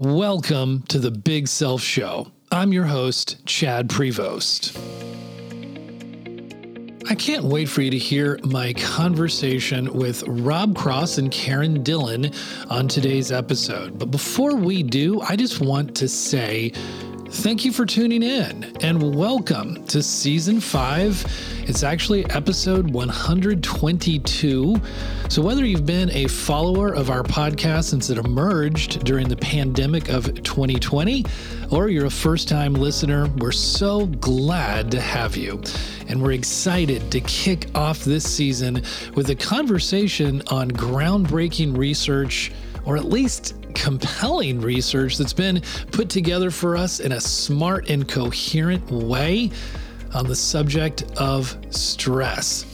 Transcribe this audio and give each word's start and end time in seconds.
Welcome 0.00 0.82
to 0.90 1.00
the 1.00 1.10
Big 1.10 1.48
Self 1.48 1.80
Show. 1.80 2.30
I'm 2.52 2.72
your 2.72 2.84
host, 2.84 3.44
Chad 3.46 3.88
Prevost. 3.88 4.78
I 7.10 7.16
can't 7.16 7.42
wait 7.42 7.68
for 7.68 7.82
you 7.82 7.90
to 7.90 7.98
hear 7.98 8.38
my 8.44 8.74
conversation 8.74 9.92
with 9.92 10.22
Rob 10.28 10.76
Cross 10.76 11.18
and 11.18 11.32
Karen 11.32 11.82
Dillon 11.82 12.30
on 12.70 12.86
today's 12.86 13.32
episode. 13.32 13.98
But 13.98 14.12
before 14.12 14.54
we 14.54 14.84
do, 14.84 15.20
I 15.20 15.34
just 15.34 15.60
want 15.60 15.96
to 15.96 16.06
say 16.06 16.72
thank 17.30 17.62
you 17.64 17.72
for 17.72 17.84
tuning 17.84 18.22
in 18.22 18.64
and 18.80 19.14
welcome 19.14 19.84
to 19.86 20.02
season 20.02 20.60
five. 20.60 21.24
It's 21.66 21.82
actually 21.82 22.24
episode 22.30 22.90
122. 22.90 24.76
So, 25.28 25.42
whether 25.42 25.64
you've 25.64 25.84
been 25.84 26.10
a 26.10 26.26
follower 26.26 26.94
of 26.94 27.10
our 27.10 27.22
podcast 27.22 27.84
since 27.84 28.08
it 28.08 28.16
emerged 28.16 29.04
during 29.04 29.28
the 29.28 29.36
pandemic 29.36 30.08
of 30.08 30.42
2020, 30.42 31.26
or 31.70 31.88
you're 31.88 32.06
a 32.06 32.10
first 32.10 32.48
time 32.48 32.72
listener, 32.72 33.28
we're 33.36 33.52
so 33.52 34.06
glad 34.06 34.90
to 34.90 35.00
have 35.00 35.36
you. 35.36 35.62
And 36.08 36.22
we're 36.22 36.32
excited 36.32 37.12
to 37.12 37.20
kick 37.20 37.66
off 37.74 38.04
this 38.04 38.24
season 38.24 38.82
with 39.14 39.28
a 39.28 39.34
conversation 39.34 40.42
on 40.48 40.70
groundbreaking 40.70 41.76
research, 41.76 42.52
or 42.86 42.96
at 42.96 43.04
least 43.04 43.54
compelling 43.78 44.60
research 44.60 45.16
that's 45.16 45.32
been 45.32 45.62
put 45.92 46.10
together 46.10 46.50
for 46.50 46.76
us 46.76 47.00
in 47.00 47.12
a 47.12 47.20
smart 47.20 47.88
and 47.88 48.08
coherent 48.08 48.90
way 48.90 49.50
on 50.12 50.26
the 50.26 50.34
subject 50.34 51.04
of 51.16 51.56
stress. 51.70 52.66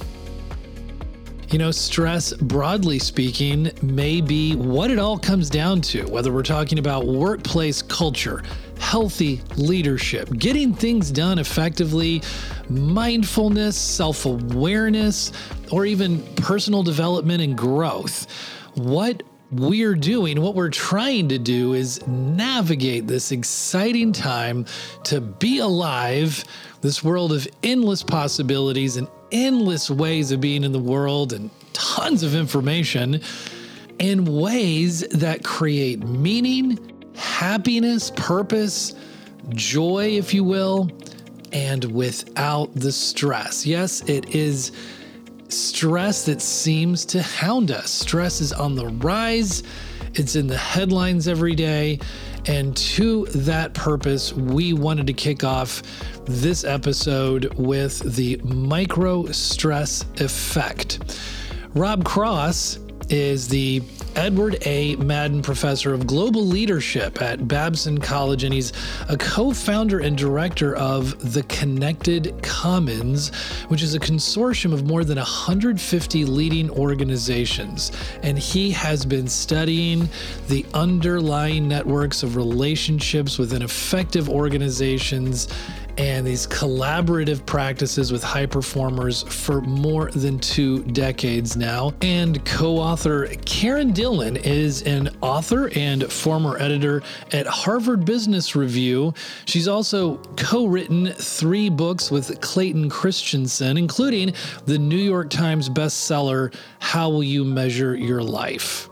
You 1.51 1.59
know, 1.59 1.71
stress, 1.71 2.33
broadly 2.33 2.99
speaking, 2.99 3.71
may 3.83 4.21
be 4.21 4.57
what 4.57 4.91
it 4.91 4.99
all 4.99 5.19
comes 5.19 5.51
down 5.51 5.83
to, 5.83 6.05
whether 6.07 6.33
we're 6.33 6.43
talking 6.43 6.79
about 6.79 7.07
workplace 7.07 7.83
culture, 7.83 8.43
healthy 8.81 9.41
leadership, 9.57 10.31
getting 10.39 10.75
things 10.75 11.11
done 11.11 11.39
effectively, 11.39 12.23
mindfulness, 12.71 13.77
self 13.77 14.25
awareness, 14.25 15.33
or 15.71 15.85
even 15.85 16.23
personal 16.37 16.83
development 16.83 17.43
and 17.43 17.57
growth. 17.57 18.27
What 18.75 19.23
we're 19.55 19.95
doing, 19.95 20.41
what 20.41 20.55
we're 20.55 20.69
trying 20.69 21.29
to 21.29 21.39
do 21.39 21.75
is 21.75 22.05
navigate 22.07 23.07
this 23.07 23.31
exciting 23.31 24.13
time 24.13 24.67
to 25.05 25.21
be 25.21 25.59
alive, 25.59 26.45
this 26.81 27.05
world 27.05 27.33
of 27.33 27.47
endless 27.63 28.03
possibilities 28.03 28.97
and 28.97 29.09
endless 29.31 29.91
ways 29.91 30.33
of 30.33 30.41
being 30.41 30.65
in 30.65 30.73
the 30.73 30.79
world 30.79 31.33
and 31.33 31.51
tons 31.73 32.23
of 32.23 32.35
information 32.35 33.21
in 34.01 34.25
ways 34.25 35.01
that 35.09 35.45
create 35.45 36.01
meaning, 36.01 36.79
happiness, 37.15 38.11
purpose, 38.11 38.95
joy, 39.51 40.07
if 40.07 40.35
you 40.35 40.43
will, 40.43 40.91
and 41.53 41.85
without 41.85 42.75
the 42.75 42.91
stress. 42.91 43.65
Yes, 43.65 44.03
it 44.09 44.35
is 44.35 44.73
stress 45.49 46.25
that 46.27 46.41
seems 46.41 47.05
to 47.07 47.23
hound 47.23 47.71
us. 47.71 47.91
Stress 47.91 48.41
is 48.41 48.53
on 48.53 48.75
the 48.75 48.87
rise, 48.87 49.63
it's 50.15 50.37
in 50.37 50.47
the 50.47 50.57
headlines 50.57 51.29
every 51.29 51.55
day. 51.55 51.99
And 52.47 52.77
to 52.77 53.25
that 53.27 53.73
purpose, 53.75 54.33
we 54.33 54.75
wanted 54.75 55.07
to 55.07 55.13
kick 55.13 55.45
off 55.45 55.83
this 56.27 56.65
episode 56.65 57.55
with 57.55 58.01
the 58.15 58.37
micro 58.45 59.27
stress 59.33 60.05
effect. 60.19 61.19
Rob 61.75 62.05
Cross 62.05 62.79
is 63.09 63.49
the 63.49 63.83
Edward 64.17 64.59
A. 64.65 64.95
Madden 64.97 65.43
Professor 65.43 65.93
of 65.93 66.07
Global 66.07 66.47
Leadership 66.47 67.21
at 67.21 67.49
Babson 67.49 67.99
College, 67.99 68.45
and 68.45 68.55
he's 68.55 68.73
a 69.09 69.17
co 69.17 69.53
founder 69.53 69.99
and 69.99 70.17
director 70.17 70.77
of 70.77 71.33
the 71.33 71.43
Connected 71.45 72.41
Commons, 72.43 73.35
which 73.69 73.83
is 73.83 73.95
a 73.95 74.01
consortium 74.01 74.73
of 74.73 74.87
more 74.87 75.05
than 75.05 75.17
150 75.17 76.25
leading 76.25 76.71
organizations. 76.71 77.91
And 78.23 78.39
he 78.39 78.71
has 78.71 79.05
been 79.05 79.27
studying 79.27 80.09
the 80.49 80.65
underlying 80.75 81.67
networks 81.67 82.23
of 82.23 82.37
relationships 82.37 83.39
within 83.39 83.63
effective 83.63 84.29
organizations 84.29 85.49
and 85.99 86.27
these 86.27 86.47
collaborative 86.47 87.45
practices 87.47 88.11
with 88.11 88.23
high 88.23 88.47
performers 88.47 89.23
for 89.23 89.61
more 89.61 90.11
than 90.11 90.39
two 90.39 90.83
decades 90.85 91.57
now. 91.57 91.93
And 92.01 92.45
co 92.45 92.77
author 92.77 93.27
Karen 93.45 93.93
Dillon 93.93 94.37
is 94.37 94.83
an 94.83 95.11
author 95.21 95.71
and 95.77 96.11
former 96.13 96.57
editor 96.59 97.03
at 97.33 97.47
Harvard 97.47 98.05
Business 98.05 98.57
Review. 98.57 99.15
She's 99.45 99.69
also 99.69 100.17
co 100.37 100.67
written 100.67 101.13
three 101.13 101.69
books 101.69 102.11
with 102.11 102.41
Clayton 102.41 102.89
Christensen, 102.91 103.77
including 103.77 104.35
the 104.67 104.79
New 104.79 104.97
York 104.97 105.31
Times 105.31 105.69
bestseller, 105.69 106.55
How 106.81 107.11
Will 107.11 107.25
You 107.25 107.45
Measure 107.45 107.95
Your 107.95 108.23
Life? 108.23 108.89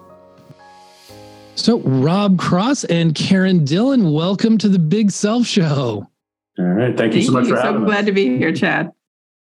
So, 1.55 1.81
Rob 1.81 2.39
Cross 2.39 2.84
and 2.84 3.15
Karen 3.15 3.65
Dillon, 3.65 4.13
welcome 4.13 4.57
to 4.59 4.69
the 4.69 4.79
Big 4.79 5.11
Self 5.11 5.47
Show. 5.47 6.09
All 6.59 6.65
right. 6.67 6.97
Thank, 6.97 6.99
Thank 6.99 7.15
you 7.15 7.23
so 7.23 7.33
much 7.33 7.47
you. 7.47 7.57
for 7.57 7.61
having 7.61 7.81
me. 7.83 7.87
so 7.87 7.91
us. 7.91 7.95
glad 7.95 8.07
to 8.07 8.13
be 8.13 8.37
here, 8.37 8.53
Chad. 8.53 8.91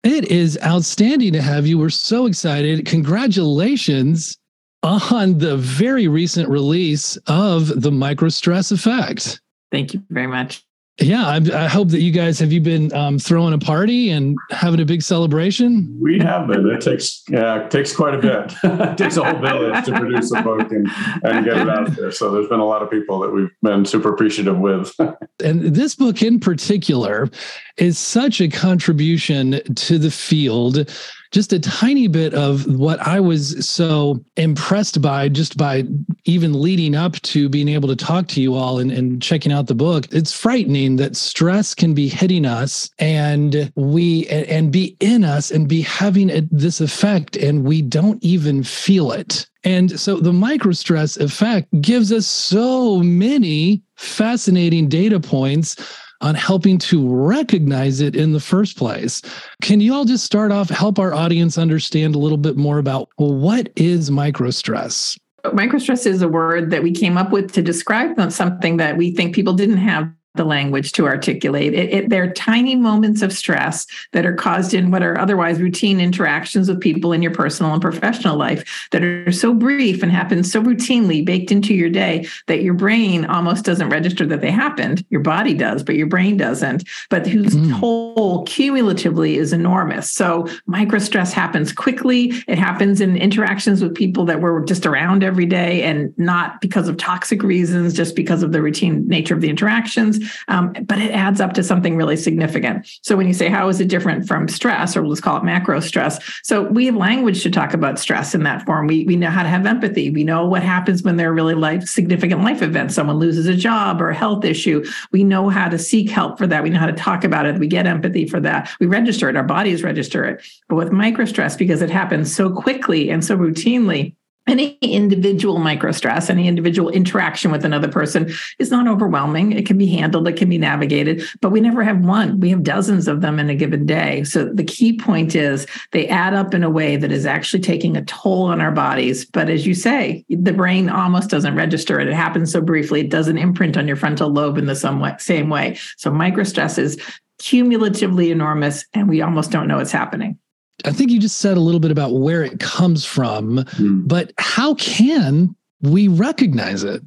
It 0.04 0.26
is 0.32 0.58
outstanding 0.64 1.34
to 1.34 1.42
have 1.42 1.68
you. 1.68 1.78
We're 1.78 1.90
so 1.90 2.26
excited. 2.26 2.86
Congratulations 2.86 4.38
on 4.84 5.38
the 5.38 5.58
very 5.58 6.08
recent 6.08 6.50
release 6.50 7.18
of 7.28 7.82
the 7.82 7.92
micro 7.92 8.30
stress 8.30 8.72
effect. 8.72 9.40
Thank 9.72 9.94
you 9.94 10.04
very 10.10 10.28
much. 10.28 10.64
Yeah, 11.00 11.26
I, 11.26 11.64
I, 11.64 11.68
hope 11.68 11.90
that 11.90 12.02
you 12.02 12.12
guys 12.12 12.38
have 12.40 12.52
you 12.52 12.62
been 12.62 12.94
um, 12.94 13.18
throwing 13.18 13.54
a 13.54 13.58
party 13.58 14.10
and 14.10 14.38
having 14.52 14.80
a 14.82 14.86
big 14.86 15.02
celebration. 15.02 15.98
We 16.00 16.20
have 16.20 16.48
been. 16.48 16.70
It 16.70 16.82
takes 16.82 17.24
yeah, 17.30 17.64
it 17.64 17.72
takes 17.72 17.96
quite 17.96 18.14
a 18.14 18.18
bit. 18.20 18.54
it 18.64 18.98
takes 18.98 19.18
a 19.18 19.24
whole 19.24 19.42
village 19.42 19.86
to 19.86 19.94
produce 19.94 20.32
a 20.34 20.42
book 20.42 20.72
and, 20.72 20.88
and 21.24 21.46
get 21.46 21.58
it 21.58 21.70
out 21.70 21.96
there. 21.96 22.12
So 22.12 22.30
there's 22.32 22.50
been 22.50 22.60
a 22.60 22.66
lot 22.66 22.84
of 22.84 22.92
people 22.92 23.20
that 23.22 23.30
we've 23.32 23.50
been 23.64 23.86
super 23.86 24.14
appreciative 24.14 24.60
with. 24.60 24.94
and 25.44 25.62
this 25.62 25.96
book 25.96 26.22
in 26.22 26.40
particular 26.40 27.30
is 27.78 27.98
such 27.98 28.42
a 28.42 28.48
contribution 28.48 29.62
to 29.76 29.98
the 29.98 30.12
field 30.12 30.90
just 31.32 31.54
a 31.54 31.60
tiny 31.60 32.08
bit 32.08 32.34
of 32.34 32.68
what 32.78 33.00
I 33.00 33.20
was 33.20 33.68
so 33.68 34.24
impressed 34.36 35.02
by 35.02 35.30
just 35.30 35.58
by 35.58 35.86
even 36.26 36.62
leading 36.62 36.94
up 36.94 37.14
to 37.22 37.50
being 37.50 37.70
able 37.70 37.88
to 37.88 37.96
talk 37.96 38.28
to 38.30 38.42
you 38.42 38.56
all 38.56 38.80
and, 38.80 38.92
and 38.92 39.22
checking 39.22 39.52
out 39.52 39.68
the 39.68 39.76
book. 39.76 40.08
It's 40.12 40.34
frightening 40.34 40.98
that 40.98 41.16
stress 41.16 41.74
can 41.74 41.94
be 41.94 42.10
hitting 42.10 42.46
us 42.46 42.90
and 43.00 43.72
we 43.76 44.28
and 44.28 44.72
be 44.72 44.98
in 45.00 45.24
us 45.24 45.52
and 45.52 45.68
be 45.68 45.82
having 45.82 46.30
a, 46.30 46.42
this 46.52 46.82
effect 46.82 47.38
and 47.38 47.64
we 47.64 47.82
don't 47.82 48.24
even 48.24 48.64
feel 48.64 49.12
it. 49.12 49.48
And 49.64 50.00
so 50.00 50.18
the 50.18 50.34
micro 50.34 50.72
stress 50.72 51.18
effect 51.18 51.68
gives 51.82 52.12
us 52.12 52.28
so 52.28 52.98
many 53.00 53.84
fascinating 53.96 54.90
data 54.90 55.20
points 55.20 55.76
on 56.22 56.36
helping 56.36 56.78
to 56.78 57.08
recognize 57.08 58.00
it 58.02 58.16
in 58.16 58.32
the 58.32 58.40
first 58.40 58.78
place. 58.78 59.22
Can 59.62 59.82
you 59.82 59.94
all 59.94 60.06
just 60.06 60.24
start 60.24 60.52
off, 60.52 60.70
help 60.70 61.00
our 61.00 61.14
audience 61.14 61.58
understand 61.58 62.16
a 62.16 62.20
little 62.20 62.38
bit 62.38 62.58
more 62.58 62.78
about 62.78 63.10
well, 63.18 63.34
what 63.34 63.70
is 63.76 64.10
microstress? 64.10 65.18
Microstress 65.46 66.06
is 66.06 66.22
a 66.22 66.28
word 66.28 66.70
that 66.70 66.84
we 66.84 66.92
came 66.92 67.18
up 67.18 67.32
with 67.32 67.52
to 67.54 67.62
describe 67.62 68.32
something 68.32 68.78
that 68.78 68.96
we 68.96 69.12
think 69.12 69.34
people 69.34 69.54
didn't 69.54 69.78
have 69.78 70.12
the 70.36 70.46
language 70.46 70.94
to 70.94 71.06
articulate. 71.06 71.74
It, 71.74 71.94
it, 71.94 72.10
they're 72.10 72.32
tiny 72.32 72.76
moments 72.76 73.22
of 73.22 73.34
stress 73.34 73.86
that 74.14 74.26
are 74.26 74.34
caused 74.34 74.74
in 74.74 74.90
what 74.90 75.04
are 75.04 75.20
otherwise 75.20 75.60
routine 75.60 76.00
interactions 76.00 76.70
with 76.70 76.80
people 76.80 77.12
in 77.12 77.22
your 77.22 77.34
personal 77.34 77.74
and 77.74 77.82
professional 77.82 78.38
life 78.38 78.88
that 78.92 79.04
are 79.04 79.32
so 79.32 79.54
brief 79.54 80.02
and 80.02 80.12
happen 80.12 80.44
so 80.44 80.62
routinely, 80.62 81.24
baked 81.26 81.52
into 81.52 81.74
your 81.74 81.90
day 81.90 82.26
that 82.48 82.62
your 82.62 82.74
brain 82.74 83.26
almost 83.26 83.66
doesn't 83.66 83.90
register 83.90 84.26
that 84.26 84.40
they 84.40 84.52
happened. 84.52 85.06
Your 85.10 85.22
body 85.22 85.54
does, 85.54 85.84
but 85.84 85.96
your 85.96 86.08
brain 86.08 86.38
doesn't. 86.38 86.88
But 87.10 87.28
whose 87.28 87.56
mm. 87.56 87.80
toll 87.80 88.44
cumulatively 88.46 89.38
is 89.38 89.52
enormous. 89.52 90.10
So 90.10 90.48
micro 90.66 91.00
stress 91.00 91.34
happens 91.34 91.74
quickly. 91.74 92.34
It 92.48 92.58
happens 92.58 93.02
in 93.02 93.18
interactions 93.18 93.84
with 93.84 93.96
people 93.96 94.24
that 94.26 94.40
we're 94.40 94.64
just 94.64 94.86
around 94.86 95.24
every 95.24 95.46
day 95.46 95.84
and 95.84 96.18
not 96.18 96.62
because 96.62 96.88
of 96.88 96.96
toxic 96.96 97.44
reasons, 97.44 97.94
just 97.94 98.16
because 98.16 98.44
of 98.44 98.54
the 98.54 98.62
routine 98.62 99.06
nature 99.08 99.34
of 99.34 99.42
the 99.42 99.50
interactions 99.50 100.21
um, 100.48 100.74
but 100.84 101.00
it 101.00 101.12
adds 101.12 101.42
up 101.42 101.54
to 101.54 101.64
something 101.64 101.96
really 101.96 102.18
significant. 102.18 102.88
So 103.02 103.16
when 103.16 103.28
you 103.28 103.34
say, 103.34 103.50
how 103.50 103.70
is 103.70 103.80
it 103.80 103.88
different 103.88 104.28
from 104.28 104.48
stress, 104.48 104.96
or 104.96 105.08
let's 105.08 105.22
call 105.22 105.38
it 105.38 105.44
macro 105.44 105.80
stress? 105.80 106.20
So 106.44 106.64
we 106.64 106.86
have 106.86 106.96
language 106.96 107.44
to 107.44 107.50
talk 107.50 107.74
about 107.74 108.00
stress 108.00 108.36
in 108.36 108.44
that 108.44 108.66
form. 108.66 108.88
We, 108.88 109.06
we 109.06 109.16
know 109.16 109.30
how 109.30 109.44
to 109.44 109.50
have 109.50 109.66
empathy. 109.66 110.10
We 110.10 110.24
know 110.24 110.46
what 110.46 110.64
happens 110.64 111.04
when 111.04 111.18
there 111.18 111.30
are 111.30 111.34
really 111.34 111.56
life 111.56 111.88
significant 111.88 112.44
life 112.44 112.62
events. 112.62 112.96
Someone 112.96 113.18
loses 113.18 113.48
a 113.48 113.56
job 113.56 114.02
or 114.02 114.10
a 114.10 114.16
health 114.16 114.46
issue. 114.46 114.84
We 115.12 115.24
know 115.24 115.50
how 115.50 115.70
to 115.70 115.78
seek 115.78 116.10
help 116.10 116.38
for 116.38 116.48
that. 116.48 116.64
We 116.64 116.70
know 116.70 116.80
how 116.80 116.88
to 116.88 116.94
talk 116.94 117.24
about 117.24 117.46
it. 117.46 117.60
We 117.60 117.68
get 117.68 117.86
empathy 117.86 118.28
for 118.28 118.40
that. 118.42 118.70
We 118.80 118.88
register 118.88 119.30
it. 119.30 119.36
Our 119.36 119.44
bodies 119.44 119.84
register 119.84 120.26
it. 120.26 120.44
But 120.68 120.76
with 120.76 120.92
micro 120.92 121.26
stress, 121.26 121.56
because 121.56 121.82
it 121.82 121.90
happens 121.90 122.34
so 122.34 122.50
quickly 122.50 123.10
and 123.10 123.24
so 123.24 123.38
routinely, 123.38 124.16
any 124.48 124.78
individual 124.82 125.60
micro 125.60 125.92
stress, 125.92 126.30
any 126.30 126.48
individual 126.48 126.90
interaction 126.90 127.52
with 127.52 127.64
another 127.64 127.88
person 127.88 128.32
is 128.60 128.72
not 128.72 128.88
overwhelming. 128.88 129.52
It 129.52 129.66
can 129.66 129.78
be 129.78 129.88
handled, 129.88 130.28
it 130.28 130.36
can 130.36 130.50
be 130.50 130.58
navigated, 130.58 131.24
but 131.42 131.52
we 131.52 131.62
never 131.62 131.84
have 131.84 132.04
one. 132.04 132.40
We 132.40 132.50
have 132.50 132.64
dozens 132.64 133.08
of 133.08 133.22
them 133.22 133.40
in 133.40 133.50
a 133.50 133.56
given 133.56 133.86
day. 133.86 134.24
So 134.24 134.46
the 134.46 134.64
key 134.64 134.98
point 134.98 135.36
is 135.36 135.68
they 135.92 136.08
add 136.08 136.34
up 136.34 136.54
in 136.54 136.64
a 136.64 136.70
way 136.70 136.98
that 136.98 137.12
is 137.12 137.26
actually 137.26 137.62
taking 137.62 137.96
a 137.96 138.06
toll 138.06 138.44
on 138.44 138.62
our 138.62 138.72
bodies. 138.72 139.26
But 139.26 139.50
as 139.50 139.68
you 139.68 139.76
say, 139.76 140.26
the 140.30 140.54
brain 140.54 140.90
almost 140.90 141.30
doesn't 141.30 141.56
register 141.56 142.00
it. 142.00 142.08
It 142.08 142.14
happens 142.14 142.52
so 142.52 142.62
briefly, 142.62 143.02
it 143.02 143.10
doesn't 143.10 143.38
imprint 143.38 143.78
on 143.78 143.88
your 143.88 143.96
frontal 143.96 144.30
lobe 144.30 144.58
in 144.58 144.66
the 144.66 145.16
same 145.20 145.50
way. 145.50 145.78
So 145.98 146.12
micro 146.12 146.44
stress 146.44 146.78
is 146.78 147.00
cumulatively 147.40 148.32
enormous, 148.32 148.86
and 148.94 149.08
we 149.08 149.22
almost 149.22 149.52
don't 149.52 149.68
know 149.68 149.78
what's 149.78 149.92
happening. 149.92 150.38
I 150.86 150.92
think 150.92 151.12
you 151.12 151.20
just 151.20 151.38
said 151.38 151.58
a 151.58 151.62
little 151.62 151.80
bit 151.80 151.92
about 151.92 152.14
where 152.14 152.44
it 152.44 152.60
comes 152.60 153.06
from, 153.06 153.58
mm. 153.58 154.08
but 154.08 154.32
how 154.38 154.76
can 154.76 155.56
we 155.82 156.08
recognize 156.08 156.84
it? 156.84 157.02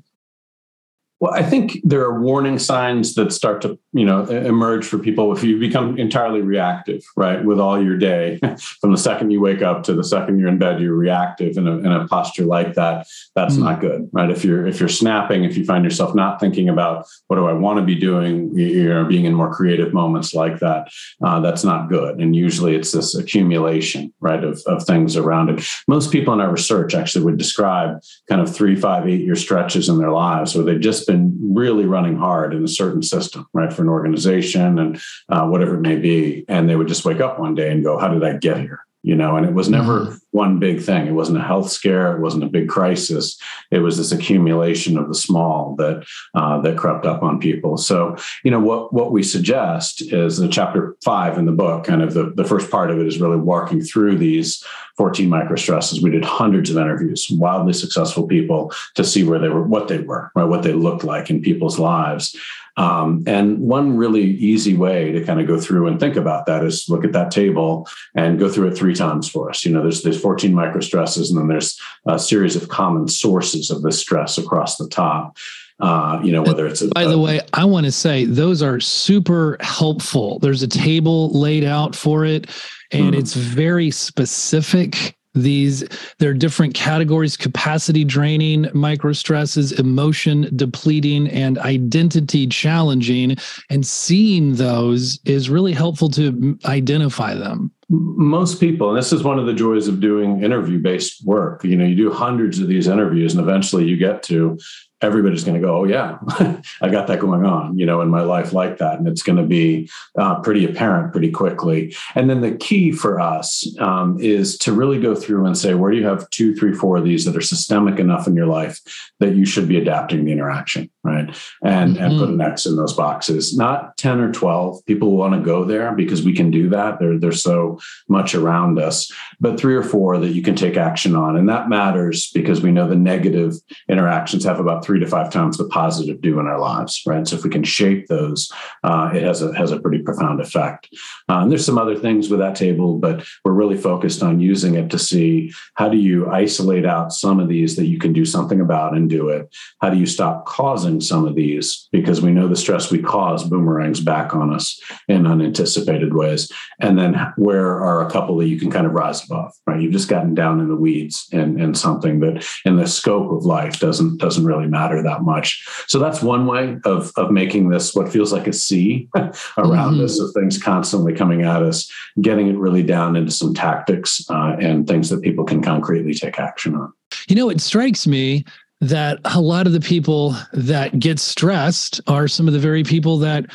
Well, 1.21 1.33
I 1.33 1.43
think 1.43 1.79
there 1.85 2.03
are 2.03 2.21
warning 2.21 2.59
signs 2.59 3.15
that 3.15 3.33
start 3.33 3.63
to, 3.63 3.79
you 3.93 4.05
know, 4.05 4.25
emerge 4.25 4.85
for 4.85 4.99
people 4.99 5.35
if 5.35 5.45
you 5.45 5.59
become 5.59 5.97
entirely 5.97 6.43
reactive, 6.43 7.03
right, 7.17 7.43
with 7.43 7.61
all 7.61 7.83
your 7.83 7.97
day. 7.97 8.39
From 8.81 8.91
the 8.91 8.99
second 8.99 9.31
you 9.31 9.41
wake 9.41 9.63
up 9.63 9.85
to 9.85 9.95
the 9.95 10.03
second 10.03 10.39
you're 10.39 10.49
in 10.49 10.59
bed, 10.59 10.81
you're 10.81 10.95
reactive 10.95 11.57
in 11.57 11.69
a, 11.69 11.79
in 11.79 11.87
a 11.87 12.07
posture 12.09 12.45
like 12.45 12.75
that. 12.75 13.07
That's 13.37 13.55
mm. 13.55 13.61
not 13.61 13.81
good, 13.81 14.11
right? 14.13 14.29
If 14.29 14.45
you're 14.45 14.67
if 14.67 14.81
you're 14.81 14.89
snapping, 14.89 15.45
if 15.45 15.57
you 15.57 15.65
find 15.65 15.85
yourself 15.85 16.15
not 16.15 16.41
thinking 16.41 16.69
about 16.69 17.07
what 17.29 17.37
do 17.37 17.47
I 17.47 17.53
want 17.53 17.79
to 17.79 17.85
be 17.85 17.95
doing, 17.95 18.57
you 18.59 18.89
know, 18.89 19.05
being 19.05 19.25
in 19.25 19.35
more 19.35 19.55
creative 19.55 19.95
moments 19.95 20.35
like 20.35 20.59
that, 20.61 20.89
uh, 21.23 21.41
that's 21.41 21.65
not 21.65 21.89
good. 21.89 22.21
And 22.21 22.35
usually 22.35 22.75
it's 22.75 22.91
this 22.91 23.15
accumulation, 23.15 24.13
right, 24.21 24.43
of 24.43 24.61
of 24.67 24.83
things 24.83 25.17
around 25.17 25.49
it. 25.49 25.65
Most 25.87 26.11
people 26.11 26.35
in 26.35 26.41
our 26.41 26.51
research 26.51 26.95
actually 26.95 27.25
would 27.25 27.39
describe 27.39 28.01
kind 28.29 28.41
of 28.41 28.55
three, 28.55 28.75
five, 28.75 29.09
eight 29.09 29.21
year 29.21 29.37
stretches 29.37 29.89
in 29.89 29.99
their 29.99 30.11
lives 30.11 30.55
where 30.55 30.65
they've 30.65 30.81
just 30.81 31.04
been 31.05 31.55
really 31.55 31.85
running 31.87 32.17
hard 32.17 32.55
in 32.55 32.65
a 32.65 32.69
certain 32.69 33.03
system, 33.03 33.47
right, 33.53 33.73
for 33.73 33.83
an 33.83 33.89
organization 33.89 34.79
and 34.79 35.01
uh, 35.29 35.47
whatever 35.47 35.77
it 35.77 35.81
may 35.81 35.97
be. 35.97 36.45
And 36.49 36.69
they 36.69 36.77
would 36.77 36.89
just 36.89 37.05
wake 37.05 37.21
up 37.21 37.39
one 37.39 37.55
day 37.55 37.71
and 37.71 37.85
go, 37.85 37.99
How 37.99 38.09
did 38.09 38.25
I 38.25 38.37
get 38.37 38.59
here? 38.59 38.84
You 39.05 39.15
know, 39.15 39.37
and 39.37 39.45
it 39.45 39.53
was 39.53 39.69
never 39.69 40.07
mm-hmm. 40.07 40.15
one 40.31 40.59
big 40.59 40.81
thing. 40.81 41.07
It 41.07 41.13
wasn't 41.13 41.37
a 41.37 41.43
health 41.43 41.71
scare. 41.71 42.17
It 42.17 42.23
wasn't 42.23 42.45
a 42.45 42.49
big 42.49 42.71
crisis. 42.71 43.39
It 43.71 43.81
was 43.81 43.99
this 43.99 44.13
accumulation 44.13 44.97
of 44.97 45.09
the 45.09 45.15
small 45.15 45.77
that 45.77 46.07
uh, 46.35 46.63
that 46.63 46.79
crept 46.79 47.05
up 47.05 47.23
on 47.23 47.39
people. 47.39 47.77
So, 47.77 48.17
you 48.45 48.51
know, 48.51 48.61
what 48.61 48.95
what 48.95 49.13
we 49.13 49.23
suggest 49.23 50.01
is 50.01 50.39
the 50.39 50.49
chapter 50.49 50.97
five 51.05 51.37
in 51.37 51.45
the 51.45 51.53
book. 51.53 51.85
Kind 51.85 52.01
of 52.01 52.15
the 52.15 52.33
the 52.35 52.47
first 52.47 52.71
part 52.71 52.91
of 52.91 52.99
it 52.99 53.07
is 53.07 53.21
really 53.21 53.37
walking 53.37 53.83
through 53.83 54.17
these 54.17 54.65
14 54.97 55.29
micro 55.29 55.57
stresses 55.57 56.01
We 56.01 56.11
did 56.11 56.25
hundreds 56.25 56.71
of 56.71 56.77
interviews, 56.77 57.29
wildly 57.31 57.73
successful 57.73 58.27
people 58.27 58.73
to 58.95 59.05
see 59.05 59.25
where 59.25 59.39
they 59.39 59.49
were, 59.49 59.63
what 59.63 59.89
they 59.89 59.99
were, 59.99 60.31
right, 60.35 60.45
what 60.45 60.63
they 60.63 60.73
looked 60.73 61.05
like 61.05 61.31
in 61.31 61.43
people's 61.43 61.79
lives. 61.79 62.37
Um, 62.77 63.23
and 63.27 63.59
one 63.61 63.97
really 63.97 64.23
easy 64.23 64.77
way 64.77 65.13
to 65.13 65.25
kind 65.25 65.41
of 65.41 65.47
go 65.47 65.61
through 65.61 65.87
and 65.87 66.01
think 66.01 66.17
about 66.17 66.47
that 66.47 66.65
is 66.65 66.89
look 66.89 67.05
at 67.05 67.13
that 67.13 67.31
table 67.31 67.89
and 68.15 68.39
go 68.39 68.49
through 68.49 68.69
it 68.69 68.77
three 68.77 68.95
times 68.95 69.29
for 69.29 69.49
us. 69.49 69.65
You 69.65 69.73
know, 69.73 69.83
there's 69.83 70.03
there's 70.03 70.21
14 70.21 70.53
microstresses, 70.53 71.31
and 71.31 71.39
then 71.39 71.49
there's 71.49 71.79
a 72.07 72.19
series 72.19 72.57
of 72.57 72.69
common 72.69 73.09
sources 73.09 73.71
of 73.71 73.83
this 73.83 74.01
stress 74.01 74.39
across 74.39 74.77
the 74.77 74.89
top. 74.89 75.37
Uh, 75.81 76.21
you 76.23 76.31
know, 76.31 76.43
whether 76.43 76.67
it's 76.67 76.83
a, 76.83 76.89
by 76.89 77.05
the 77.05 77.19
way, 77.19 77.41
I 77.53 77.65
want 77.65 77.87
to 77.87 77.93
say 77.93 78.25
those 78.25 78.63
are 78.63 78.79
super 78.79 79.57
helpful. 79.61 80.39
There's 80.39 80.63
a 80.63 80.69
table 80.69 81.31
laid 81.31 81.65
out 81.65 81.97
for 81.97 82.25
it 82.25 82.49
and 82.95 83.15
mm. 83.15 83.19
it's 83.19 83.35
very 83.35 83.91
specific 83.91 85.17
these 85.35 85.85
there 86.19 86.31
are 86.31 86.35
different 86.35 86.75
categories 86.75 87.37
capacity 87.37 88.05
draining 88.05 88.69
micro 88.73 89.13
stresses 89.13 89.73
emotion 89.73 90.49
depleting 90.57 91.29
and 91.29 91.59
identity 91.59 92.47
challenging. 92.47 93.37
And 93.71 93.87
seeing 93.87 94.55
those 94.55 95.19
is 95.25 95.51
really 95.51 95.73
helpful 95.73 96.09
to 96.11 96.59
identify 96.65 97.35
them. 97.35 97.73
Most 97.91 98.61
people 98.61 98.89
and 98.89 98.99
this 98.99 99.13
is 99.13 99.23
one 99.23 99.39
of 99.39 99.47
the 99.47 99.53
joys 99.53 99.89
of 99.89 100.01
doing 100.01 100.43
interview 100.43 100.79
based 100.79 101.25
work 101.27 101.63
you 101.65 101.77
know 101.77 101.85
you 101.85 101.95
do 101.95 102.11
hundreds 102.11 102.59
of 102.59 102.67
these 102.67 102.89
interviews 102.89 103.35
and 103.35 103.43
eventually 103.43 103.85
you 103.85 103.97
get 103.97 104.23
to 104.23 104.59
everybody's 105.03 105.45
going 105.45 105.61
to 105.61 105.67
go, 105.67 105.79
oh 105.79 105.85
yeah, 105.85 106.19
I 106.81 106.89
got 106.89 107.07
that 107.09 107.21
going 107.21 107.45
on, 107.45 107.79
you 107.79 107.87
know, 107.87 108.01
in 108.01 108.09
my 108.09 108.23
life 108.23 108.53
like 108.53 108.79
that, 108.79 108.99
and 108.99 109.07
it's 109.07 109.23
going 109.23 109.37
to 109.37 109.45
be 109.45 109.91
uh, 110.19 110.41
pretty 110.41 110.65
apparent 110.65 111.13
pretty 111.13 111.31
quickly. 111.31 111.95
And 112.15 112.31
then 112.31 112.41
the 112.41 112.57
key 112.57 112.93
for 112.93 113.21
us 113.21 113.67
um, 113.79 114.19
is 114.21 114.57
to 114.59 114.73
really 114.73 115.01
go 115.01 115.15
through 115.15 115.47
and 115.47 115.57
say 115.57 115.75
where 115.75 115.91
do 115.91 115.99
you 115.99 116.07
have 116.07 116.29
two, 116.31 116.55
three, 116.55 116.73
four 116.73 116.97
of 116.97 117.05
these 117.05 117.25
that 117.25 117.37
are 117.37 117.43
systemic 117.43 117.99
enough 117.99 118.27
in 118.27 118.35
your 118.35 118.47
life 118.47 118.81
that 119.21 119.35
you 119.35 119.45
should 119.45 119.69
be 119.69 119.77
adapting 119.77 120.25
the 120.25 120.33
interaction, 120.33 120.91
right? 121.03 121.29
And 121.63 121.97
mm-hmm. 121.97 122.05
and 122.05 122.19
put 122.19 122.29
an 122.29 122.41
X 122.41 122.67
in 122.67 122.77
those 122.77 122.93
boxes. 122.93 123.57
Not 123.57 123.97
ten 123.97 124.21
or 124.21 124.33
twelve. 124.33 124.85
People 124.87 125.17
want 125.17 125.35
to 125.35 125.41
go 125.41 125.65
there 125.65 125.93
because 125.93 126.23
we 126.23 126.35
can 126.35 126.51
do 126.51 126.69
that. 126.71 126.99
They're 126.99 127.19
they're 127.19 127.33
so 127.33 127.79
much 128.09 128.35
around 128.35 128.79
us, 128.79 129.11
but 129.41 129.59
three 129.59 129.75
or 129.75 129.83
four 129.83 130.19
that 130.19 130.33
you 130.33 130.43
can 130.43 130.57
take 130.57 130.77
action 130.77 131.15
on, 131.15 131.37
and 131.37 131.49
that 131.49 131.69
matters 131.69 132.31
because 132.33 132.63
we 132.63 132.73
know 132.73 132.89
the 132.89 132.97
negative 132.97 133.55
interactions 133.89 134.45
have 134.45 134.61
about 134.61 134.84
three 134.85 135.01
to 135.01 135.07
five 135.07 135.31
times 135.31 135.57
the 135.57 135.69
positive 135.69 136.21
do 136.21 136.39
in 136.41 136.47
our 136.47 136.61
lives, 136.61 137.03
right? 137.07 137.27
So 137.27 137.37
if 137.37 137.45
we 137.45 137.51
can 137.51 137.65
shape 137.65 138.07
those, 138.07 138.51
uh, 138.83 139.11
it 139.15 139.23
has 139.23 139.43
a 139.43 139.55
has 139.55 139.73
a 139.73 139.81
pretty 139.81 140.03
profound 140.03 140.41
effect. 140.41 140.89
Uh, 141.29 141.41
and 141.41 141.51
there's 141.51 141.65
some 141.65 141.79
other 141.79 141.97
things 141.97 142.31
with 142.31 142.41
that 142.41 142.55
table, 142.55 142.99
but 142.99 143.25
we're 143.45 143.53
really 143.53 143.77
focused 143.77 144.23
on 144.23 144.41
using 144.41 144.75
it 144.75 144.91
to 144.91 144.99
see 144.99 145.53
how 145.75 145.89
do 145.89 145.97
you 145.97 146.31
isolate 146.31 146.87
out 146.87 147.13
some 147.13 147.41
of 147.41 147.49
these 147.49 147.77
that 147.77 147.87
you 147.87 147.99
can 147.99 148.13
do 148.13 148.25
something 148.25 148.61
about 148.61 148.97
and 148.97 149.09
do 149.09 149.29
it. 149.29 149.55
How 149.81 149.91
do 149.91 149.99
you 149.99 150.07
stop 150.07 150.47
causing 150.47 151.01
some 151.01 151.27
of 151.27 151.35
these 151.35 151.89
because 151.93 152.21
we 152.21 152.33
know 152.33 152.49
the 152.49 152.57
stress 152.57 152.91
we 152.91 153.03
cause 153.03 153.49
boomerangs 153.49 154.01
back 154.01 154.35
on 154.35 154.53
us 154.53 154.81
in 155.09 155.27
unanticipated 155.27 156.15
ways. 156.15 156.51
And 156.81 156.99
then 156.99 157.15
where 157.37 157.81
are 157.81 158.07
a 158.07 158.11
couple 158.11 158.37
that 158.39 158.49
you 158.49 158.59
can 158.59 158.71
kind 158.71 158.87
of 158.87 158.93
rise 158.93 159.25
above, 159.25 159.53
right? 159.67 159.81
You've 159.81 159.93
just 159.93 160.09
gotten 160.09 160.35
down 160.35 160.61
in 160.61 160.69
the 160.69 160.77
weeds 160.77 161.29
and 161.33 161.61
and 161.61 161.77
something 161.77 162.21
that 162.21 162.47
in 162.65 162.77
the 162.77 162.87
scope 162.87 163.31
of 163.31 163.45
life 163.45 163.81
doesn't 163.81 164.19
doesn't 164.19 164.45
really 164.45 164.67
matter 164.75 165.03
that 165.03 165.23
much. 165.23 165.65
So 165.87 165.99
that's 165.99 166.23
one 166.23 166.47
way 166.47 166.77
of, 166.85 167.13
of 167.17 167.31
making 167.31 167.71
this 167.71 167.95
what 167.95 168.13
feels 168.13 168.33
like 168.33 168.47
a 168.47 168.53
sea 168.53 169.09
around 169.57 169.95
mm-hmm. 169.95 170.05
us 170.05 170.21
of 170.21 170.33
things 170.35 170.63
constantly 170.63 171.15
coming 171.15 171.43
at 171.43 171.63
us, 171.63 171.91
getting 172.21 172.49
it 172.49 172.59
really 172.59 172.83
down 172.83 173.17
into 173.17 173.31
some 173.31 173.55
tactics 173.55 174.25
uh, 174.29 174.57
and 174.61 174.87
things 174.87 175.09
that 175.09 175.23
people 175.23 175.45
can 175.45 175.63
concretely 175.63 176.13
take 176.13 176.39
action 176.39 176.75
on. 176.75 176.93
You 177.29 177.37
know, 177.37 177.49
it 177.49 177.61
strikes 177.61 178.07
me 178.07 178.45
that 178.81 179.19
a 179.25 179.41
lot 179.41 179.67
of 179.67 179.73
the 179.73 179.81
people 179.81 180.37
that 180.53 180.99
get 180.99 181.19
stressed 181.19 182.01
are 182.07 182.29
some 182.29 182.47
of 182.47 182.53
the 182.53 182.61
very 182.61 182.83
people 182.83 183.19
that 183.19 183.47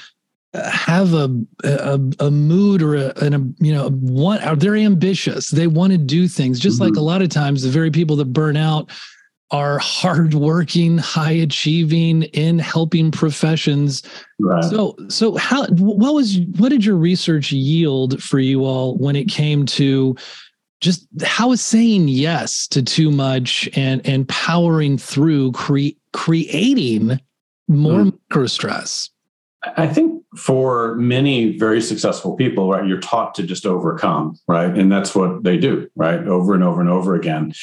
have 0.54 1.14
a 1.14 1.30
a, 1.64 2.00
a 2.20 2.32
mood 2.32 2.82
or 2.82 2.96
a, 2.96 3.14
a 3.18 3.30
you 3.60 3.72
know 3.72 3.90
want 4.02 4.44
are 4.44 4.56
they're 4.56 4.76
ambitious 4.76 5.50
they 5.52 5.68
want 5.68 5.92
to 5.92 5.98
do 5.98 6.28
things 6.28 6.60
just 6.60 6.80
mm-hmm. 6.80 6.90
like 6.90 6.98
a 6.98 7.04
lot 7.04 7.22
of 7.22 7.30
times 7.30 7.62
the 7.62 7.70
very 7.70 7.92
people 7.92 8.16
that 8.16 8.34
burn 8.34 8.58
out 8.58 8.90
are 9.52 9.80
hardworking, 9.80 10.98
high 10.98 11.32
achieving 11.32 12.24
in 12.24 12.60
helping 12.60 13.12
professions. 13.12 14.04
Right. 14.40 14.64
So, 14.64 14.96
so 15.08 15.36
how 15.36 15.66
what 15.68 16.14
was 16.14 16.40
what 16.58 16.70
did 16.70 16.86
your 16.86 16.96
research 16.96 17.52
yield 17.52 18.22
for 18.22 18.40
you 18.40 18.64
all 18.66 18.98
when 18.98 19.16
it 19.16 19.28
came 19.28 19.66
to 19.68 20.16
just 20.82 21.08
how 21.24 21.52
is 21.52 21.62
saying 21.62 22.08
yes 22.08 22.68
to 22.68 22.82
too 22.84 23.12
much 23.12 23.68
and 23.76 24.06
and 24.06 24.28
powering 24.30 24.98
through 24.98 25.52
cre- 25.54 25.98
creating 26.14 27.20
more 27.68 28.04
mm. 28.04 28.20
micro 28.30 28.46
stress? 28.46 29.10
I 29.78 29.88
think 29.88 30.19
for 30.38 30.96
many 30.96 31.58
very 31.58 31.82
successful 31.82 32.36
people, 32.36 32.70
right, 32.70 32.88
you're 32.88 33.00
taught 33.00 33.34
to 33.36 33.44
just 33.44 33.66
overcome, 33.66 34.38
right? 34.48 34.70
And 34.78 34.92
that's 34.92 35.16
what 35.16 35.44
they 35.44 35.58
do, 35.58 35.90
right? 35.96 36.20
Over 36.28 36.54
and 36.54 36.64
over 36.64 36.82
and 36.82 36.90
over 36.90 37.16
again. 37.16 37.54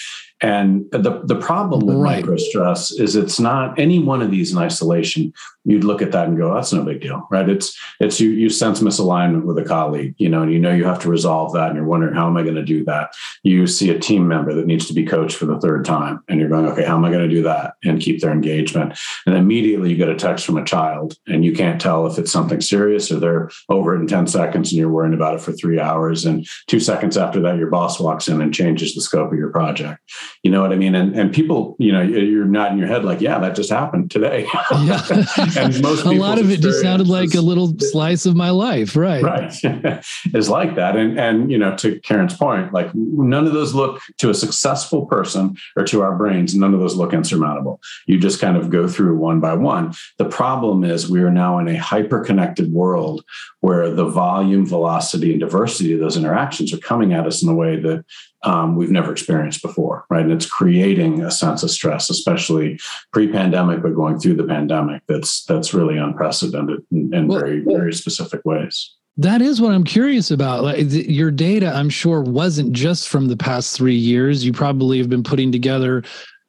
And 0.43 0.85
the, 0.91 1.23
the 1.25 1.37
problem 1.37 1.87
with 1.87 1.97
right. 1.97 2.23
microstress 2.23 3.01
is 3.01 3.17
it's 3.17 3.41
not 3.41 3.79
any 3.79 3.99
one 3.99 4.21
of 4.21 4.31
these 4.31 4.53
in 4.53 4.59
isolation. 4.59 5.33
You'd 5.65 5.85
look 5.85 6.03
at 6.03 6.13
that 6.13 6.29
and 6.29 6.37
go, 6.37 6.53
oh, 6.53 6.55
that's 6.55 6.75
no 6.75 6.85
big 6.85 7.01
deal, 7.01 7.27
right? 7.31 7.49
It's 7.49 7.77
it's 8.01 8.21
you 8.21 8.31
you 8.31 8.51
sense 8.51 8.81
misalignment 8.81 9.45
with 9.45 9.59
a 9.59 9.65
colleague, 9.65 10.15
you 10.19 10.29
know, 10.29 10.43
and 10.43 10.53
you 10.53 10.59
know 10.59 10.73
you 10.73 10.85
have 10.85 11.01
to 11.01 11.09
resolve 11.09 11.55
that, 11.55 11.69
and 11.69 11.77
you're 11.77 11.87
wondering 11.87 12.15
how 12.15 12.27
am 12.27 12.37
I 12.37 12.43
going 12.43 12.55
to 12.55 12.63
do 12.63 12.85
that? 12.85 13.15
You 13.43 13.67
see 13.67 13.89
a 13.91 13.99
team 13.99 14.29
member 14.29 14.53
that 14.53 14.67
needs 14.67 14.87
to 14.89 14.95
be 14.95 15.07
coached 15.07 15.37
for 15.37 15.47
the 15.47 15.59
third 15.59 15.87
time, 15.87 16.23
and 16.29 16.39
you're 16.39 16.51
going, 16.51 16.67
okay, 16.67 16.85
how 16.85 16.97
am 16.97 17.05
I 17.05 17.11
going 17.11 17.29
to 17.29 17.35
do 17.35 17.43
that 17.45 17.75
and 17.83 18.01
keep 18.01 18.21
their 18.21 18.31
engagement? 18.31 18.97
And 19.25 19.35
immediately 19.35 19.91
you 19.91 19.97
get 19.97 20.11
a 20.11 20.15
text 20.15 20.45
from 20.45 20.59
a 20.59 20.65
child, 20.65 21.17
and 21.27 21.45
you 21.47 21.55
can't 21.55 21.81
tell 21.81 22.07
if 22.07 22.19
it's 22.19 22.31
something 22.31 22.56
something 22.57 22.79
serious 22.79 23.11
or 23.11 23.21
they're 23.21 23.51
over 23.69 23.95
in 23.95 24.07
10 24.07 24.27
seconds 24.27 24.73
and 24.73 24.79
you're 24.79 24.91
worrying 24.91 25.15
about 25.15 25.35
it 25.35 25.41
for 25.41 25.53
three 25.53 25.81
hours. 25.81 26.25
And 26.25 26.47
two 26.67 26.81
seconds 26.81 27.17
after 27.17 27.41
that, 27.41 27.57
your 27.57 27.71
boss 27.71 28.01
walks 28.01 28.29
in 28.29 28.41
and 28.41 28.53
changes 28.53 28.95
the 28.95 29.01
scope 29.01 29.33
of 29.33 29.39
your 29.39 29.51
project. 29.51 30.01
You 30.43 30.51
know 30.51 30.63
what 30.63 30.73
I 30.73 30.77
mean? 30.77 30.95
And, 30.95 31.15
and 31.15 31.33
people, 31.33 31.77
you 31.79 31.93
know, 31.93 32.01
you're 32.03 32.45
not 32.45 32.73
in 32.73 32.79
your 32.79 32.89
head 32.89 33.05
like, 33.05 33.21
yeah, 33.21 33.39
that 33.39 33.55
just 33.55 33.71
happened 33.71 34.11
today. 34.11 34.47
yeah. 34.85 35.03
and 35.57 35.83
most 35.83 36.05
a 36.05 36.13
lot 36.13 36.39
of 36.39 36.51
it 36.51 36.61
just 36.61 36.81
sounded 36.81 37.09
like 37.09 37.35
a 37.35 37.41
little 37.41 37.75
slice 37.79 38.27
of 38.27 38.37
my 38.37 38.51
life. 38.51 38.97
Right. 38.97 39.23
Right. 39.23 39.53
is 40.35 40.49
like 40.49 40.77
that. 40.77 40.97
And, 40.97 41.19
and, 41.19 41.51
you 41.51 41.59
know, 41.59 41.77
to 41.77 42.01
Karen's 42.01 42.37
point, 42.37 42.73
like 42.73 42.95
none 42.95 43.47
of 43.47 43.53
those 43.53 43.75
look 43.75 44.01
to 44.19 44.31
a 44.31 44.35
successful 44.35 45.07
person 45.07 45.57
or 45.77 45.85
to 45.85 46.03
our 46.03 46.17
brains, 46.17 46.55
none 46.55 46.75
of 46.75 46.81
those 46.81 46.97
look 46.97 47.13
insurmountable. 47.13 47.81
You 48.07 48.19
just 48.19 48.41
kind 48.41 48.57
of 48.57 48.71
go 48.71 48.89
through 48.89 49.17
one 49.17 49.41
by 49.41 49.55
one. 49.55 49.95
The 50.19 50.29
problem 50.29 50.85
is 50.85 51.11
we 51.11 51.23
are 51.23 51.31
now 51.31 51.59
in 51.59 51.69
a 51.69 51.77
hyper 51.77 52.21
connected 52.21 52.46
world 52.73 53.25
where 53.61 53.91
the 53.91 54.07
volume, 54.07 54.67
velocity, 54.67 55.33
and 55.33 55.41
diversity 55.41 55.93
of 55.93 56.01
those 56.01 56.17
interactions 56.17 56.73
are 56.73 56.79
coming 56.79 57.13
at 57.13 57.27
us 57.27 57.43
in 57.43 57.49
a 57.49 57.55
way 57.55 57.77
that 57.77 58.05
um, 58.43 58.77
we've 58.77 58.91
never 58.91 59.11
experienced 59.11 59.63
before, 59.63 60.05
right? 60.09 60.23
And 60.23 60.33
it's 60.33 60.49
creating 60.49 61.23
a 61.23 61.31
sense 61.31 61.63
of 61.63 61.71
stress, 61.71 62.11
especially 62.11 62.79
pre-pandemic, 63.13 63.83
but 63.83 63.95
going 63.95 64.19
through 64.19 64.37
the 64.37 64.45
pandemic. 64.45 65.03
That's 65.09 65.45
that's 65.45 65.75
really 65.75 65.99
unprecedented 65.99 66.85
in, 66.93 67.13
in 67.13 67.29
well, 67.29 67.41
very 67.41 67.61
very 67.61 67.93
specific 67.93 68.43
ways. 68.45 68.95
That 69.19 69.41
is 69.41 69.61
what 69.61 69.73
I'm 69.73 69.85
curious 69.85 70.31
about. 70.31 70.63
Like 70.63 70.79
your 70.89 71.31
data, 71.31 71.73
I'm 71.75 71.89
sure, 71.89 72.21
wasn't 72.21 72.73
just 72.73 73.09
from 73.09 73.29
the 73.29 73.37
past 73.37 73.75
three 73.75 73.95
years. 73.95 74.45
You 74.45 74.53
probably 74.53 74.99
have 74.99 75.09
been 75.09 75.23
putting 75.23 75.51
together 75.51 76.05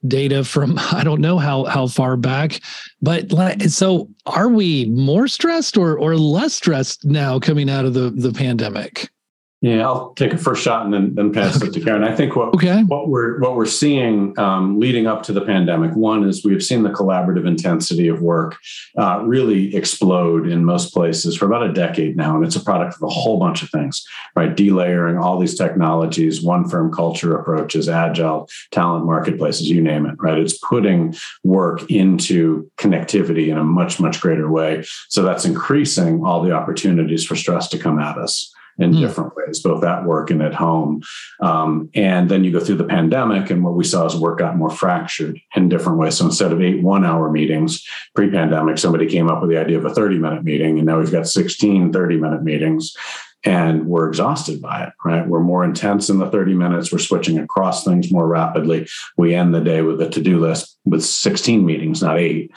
data 0.06 0.44
from 0.44 0.78
I 0.92 1.04
don't 1.04 1.22
know 1.22 1.38
how 1.38 1.66
how 1.66 1.88
far 1.88 2.18
back. 2.18 2.62
But 3.02 3.32
so 3.70 4.10
are 4.26 4.50
we 4.50 4.86
more 4.86 5.28
stressed 5.28 5.78
or 5.78 5.98
or 5.98 6.18
less 6.18 6.54
stressed 6.54 7.06
now 7.06 7.40
coming 7.40 7.70
out 7.70 7.86
of 7.86 7.94
the 7.94 8.10
the 8.10 8.32
pandemic? 8.32 9.10
Yeah, 9.60 9.88
I'll 9.88 10.14
take 10.14 10.34
a 10.34 10.38
first 10.38 10.62
shot 10.62 10.86
and 10.86 10.94
then, 10.94 11.16
then 11.16 11.34
pass 11.34 11.60
it 11.60 11.74
to 11.74 11.82
Karen. 11.82 12.04
I 12.04 12.16
think 12.16 12.36
what 12.36 12.54
okay. 12.54 12.84
what 12.84 13.10
we're 13.10 13.40
what 13.40 13.56
we're 13.56 13.66
seeing 13.66 14.38
um, 14.38 14.80
leading 14.80 15.08
up 15.08 15.24
to 15.24 15.34
the 15.34 15.42
pandemic, 15.42 15.96
one 15.96 16.24
is 16.24 16.46
we've 16.46 16.64
seen 16.64 16.84
the 16.84 16.92
collaborative 16.92 17.48
intensity 17.48 18.08
of 18.08 18.22
work 18.22 18.56
uh, 19.00 19.24
really 19.26 19.76
explode 19.76 20.48
in 20.48 20.64
most 20.64 20.94
places 20.94 21.36
for 21.36 21.46
about 21.48 21.64
a 21.64 21.74
decade 21.74 22.16
now, 22.16 22.36
and 22.36 22.46
it's 22.46 22.56
a 22.56 22.64
product 22.64 22.98
of 22.98 23.02
a 23.02 23.10
whole 23.10 23.40
bunch 23.40 23.64
of 23.64 23.72
things, 23.72 24.06
right? 24.36 24.56
Delayering 24.56 25.20
all 25.20 25.40
these 25.40 25.58
technologies, 25.58 26.40
one 26.40 26.70
firm 26.70 26.94
culture 26.94 27.36
approaches, 27.36 27.90
agile 27.90 28.48
talent 28.72 29.08
marketplaces, 29.08 29.68
you 29.68 29.82
name 29.82 30.06
it, 30.06 30.16
right? 30.20 30.38
It's 30.38 30.60
putting 30.60 31.16
work 31.44 31.90
into 31.90 32.70
connectivity 32.78 33.48
in 33.48 33.58
a 33.58 33.64
much 33.64 34.00
much 34.00 34.22
greater 34.22 34.52
way, 34.52 34.86
so 35.10 35.24
that's 35.24 35.46
increasing 35.46 36.24
all 36.24 36.44
the 36.44 36.52
opportunities 36.52 37.26
for 37.26 37.36
stress 37.36 37.68
to 37.70 37.80
come 37.80 37.98
at 37.98 38.20
us 38.20 38.54
in 38.80 38.94
mm. 38.94 39.00
different 39.00 39.36
ways, 39.36 39.60
both 39.60 39.84
at 39.84 40.06
work 40.06 40.30
and 40.30 40.42
at 40.42 40.54
home. 40.54 41.02
Um, 41.40 41.90
and 41.94 42.30
then 42.30 42.44
you 42.44 42.52
go 42.52 42.60
through 42.60 42.76
the 42.76 42.84
pandemic, 42.84 43.50
and 43.50 43.64
what 43.64 43.76
we 43.76 43.84
saw 43.84 44.06
is 44.06 44.16
work 44.16 44.40
got 44.40 44.58
more 44.58 44.70
fractured 44.70 45.40
in 45.56 45.70
different 45.70 45.98
ways. 45.98 46.18
So 46.18 46.26
instead 46.26 46.52
of 46.52 46.62
eight 46.62 46.84
one 46.84 47.06
hour 47.06 47.32
meetings 47.32 47.86
pre 48.16 48.30
pandemic, 48.30 48.78
somebody 48.78 49.08
came 49.08 49.30
up 49.30 49.42
with 49.42 49.50
the 49.50 49.58
idea 49.58 49.78
of 49.78 49.86
a 49.86 49.94
30 49.94 50.20
minute 50.20 50.44
meeting, 50.44 50.78
and 50.78 50.86
now 50.86 51.00
we've 51.00 51.12
got 51.12 51.28
16 51.28 51.92
30 51.92 52.18
minute 52.18 52.44
meetings. 52.44 52.96
And 53.44 53.86
we're 53.86 54.10
exhausted 54.10 54.62
by 54.62 54.84
it, 54.84 54.94
right? 55.06 55.26
We're 55.26 55.40
more 55.40 55.64
intense 55.64 56.10
in 56.10 56.18
the 56.18 56.30
30 56.30 56.56
minutes. 56.56 56.92
We're 56.92 56.98
switching 56.98 57.38
across 57.38 57.86
things 57.86 58.12
more 58.12 58.28
rapidly. 58.28 58.88
We 59.16 59.36
end 59.36 59.54
the 59.54 59.62
day 59.62 59.84
with 59.84 60.02
a 60.02 60.10
to 60.10 60.22
do 60.22 60.40
list 60.40 60.78
with 60.86 61.06
16 61.06 61.66
meetings, 61.66 62.02
not 62.02 62.18
eight. 62.18 62.52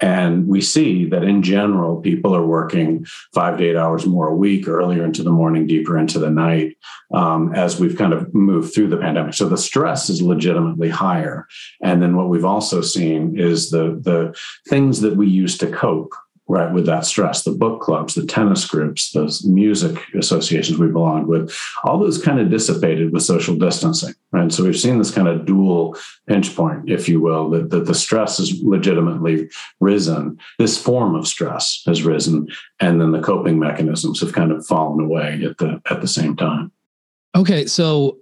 And 0.00 0.46
we 0.46 0.60
see 0.60 1.06
that 1.08 1.24
in 1.24 1.42
general, 1.42 2.00
people 2.00 2.34
are 2.36 2.46
working 2.46 3.06
five 3.34 3.56
to 3.58 3.64
eight 3.64 3.76
hours 3.76 4.04
more 4.04 4.28
a 4.28 4.34
week, 4.34 4.68
earlier 4.68 5.04
into 5.04 5.22
the 5.22 5.30
morning, 5.30 5.66
deeper 5.66 5.96
into 5.96 6.18
the 6.18 6.30
night, 6.30 6.76
um, 7.14 7.54
as 7.54 7.80
we've 7.80 7.96
kind 7.96 8.12
of 8.12 8.34
moved 8.34 8.74
through 8.74 8.88
the 8.88 8.98
pandemic. 8.98 9.32
So 9.34 9.48
the 9.48 9.56
stress 9.56 10.10
is 10.10 10.20
legitimately 10.20 10.90
higher. 10.90 11.46
And 11.80 12.02
then 12.02 12.16
what 12.16 12.28
we've 12.28 12.44
also 12.44 12.82
seen 12.82 13.38
is 13.38 13.70
the, 13.70 13.98
the 14.02 14.38
things 14.68 15.00
that 15.00 15.16
we 15.16 15.28
use 15.28 15.56
to 15.58 15.66
cope 15.66 16.12
right 16.48 16.72
with 16.72 16.86
that 16.86 17.04
stress 17.04 17.42
the 17.42 17.50
book 17.50 17.80
clubs 17.80 18.14
the 18.14 18.24
tennis 18.26 18.66
groups 18.66 19.12
those 19.12 19.44
music 19.44 19.98
associations 20.14 20.78
we 20.78 20.86
belonged 20.86 21.26
with 21.26 21.54
all 21.84 21.98
those 21.98 22.22
kind 22.22 22.40
of 22.40 22.50
dissipated 22.50 23.12
with 23.12 23.22
social 23.22 23.56
distancing 23.56 24.14
right? 24.36 24.52
So 24.52 24.64
we've 24.64 24.78
seen 24.78 24.98
this 24.98 25.10
kind 25.10 25.28
of 25.28 25.46
dual 25.46 25.96
pinch 26.26 26.54
point 26.54 26.90
if 26.90 27.08
you 27.08 27.20
will 27.20 27.48
that, 27.50 27.70
that 27.70 27.86
the 27.86 27.94
stress 27.94 28.38
has 28.38 28.60
legitimately 28.62 29.48
risen. 29.80 30.38
This 30.58 30.80
form 30.80 31.14
of 31.14 31.26
stress 31.26 31.82
has 31.86 32.02
risen 32.02 32.48
and 32.80 33.00
then 33.00 33.12
the 33.12 33.22
coping 33.22 33.58
mechanisms 33.58 34.20
have 34.20 34.32
kind 34.32 34.52
of 34.52 34.66
fallen 34.66 35.04
away 35.04 35.42
at 35.44 35.58
the 35.58 35.80
at 35.90 36.00
the 36.00 36.08
same 36.08 36.36
time. 36.36 36.72
Okay 37.34 37.66
so 37.66 38.18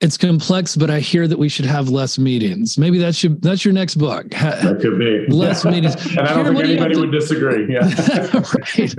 it's 0.00 0.16
complex, 0.16 0.76
but 0.76 0.90
I 0.90 1.00
hear 1.00 1.28
that 1.28 1.38
we 1.38 1.48
should 1.48 1.66
have 1.66 1.90
less 1.90 2.18
meetings. 2.18 2.78
Maybe 2.78 2.98
that 2.98 3.14
should 3.14 3.42
that's 3.42 3.64
your 3.64 3.74
next 3.74 3.96
book. 3.96 4.30
That 4.30 4.80
could 4.80 4.98
be 4.98 5.26
less 5.28 5.64
meetings. 5.66 5.94
and 6.16 6.20
I 6.20 6.34
don't 6.34 6.44
Karen, 6.44 6.56
think 6.56 6.68
anybody 6.68 7.00
would 7.00 7.12
disagree. 7.12 7.72
Yeah. 7.72 7.80
right. 8.78 8.94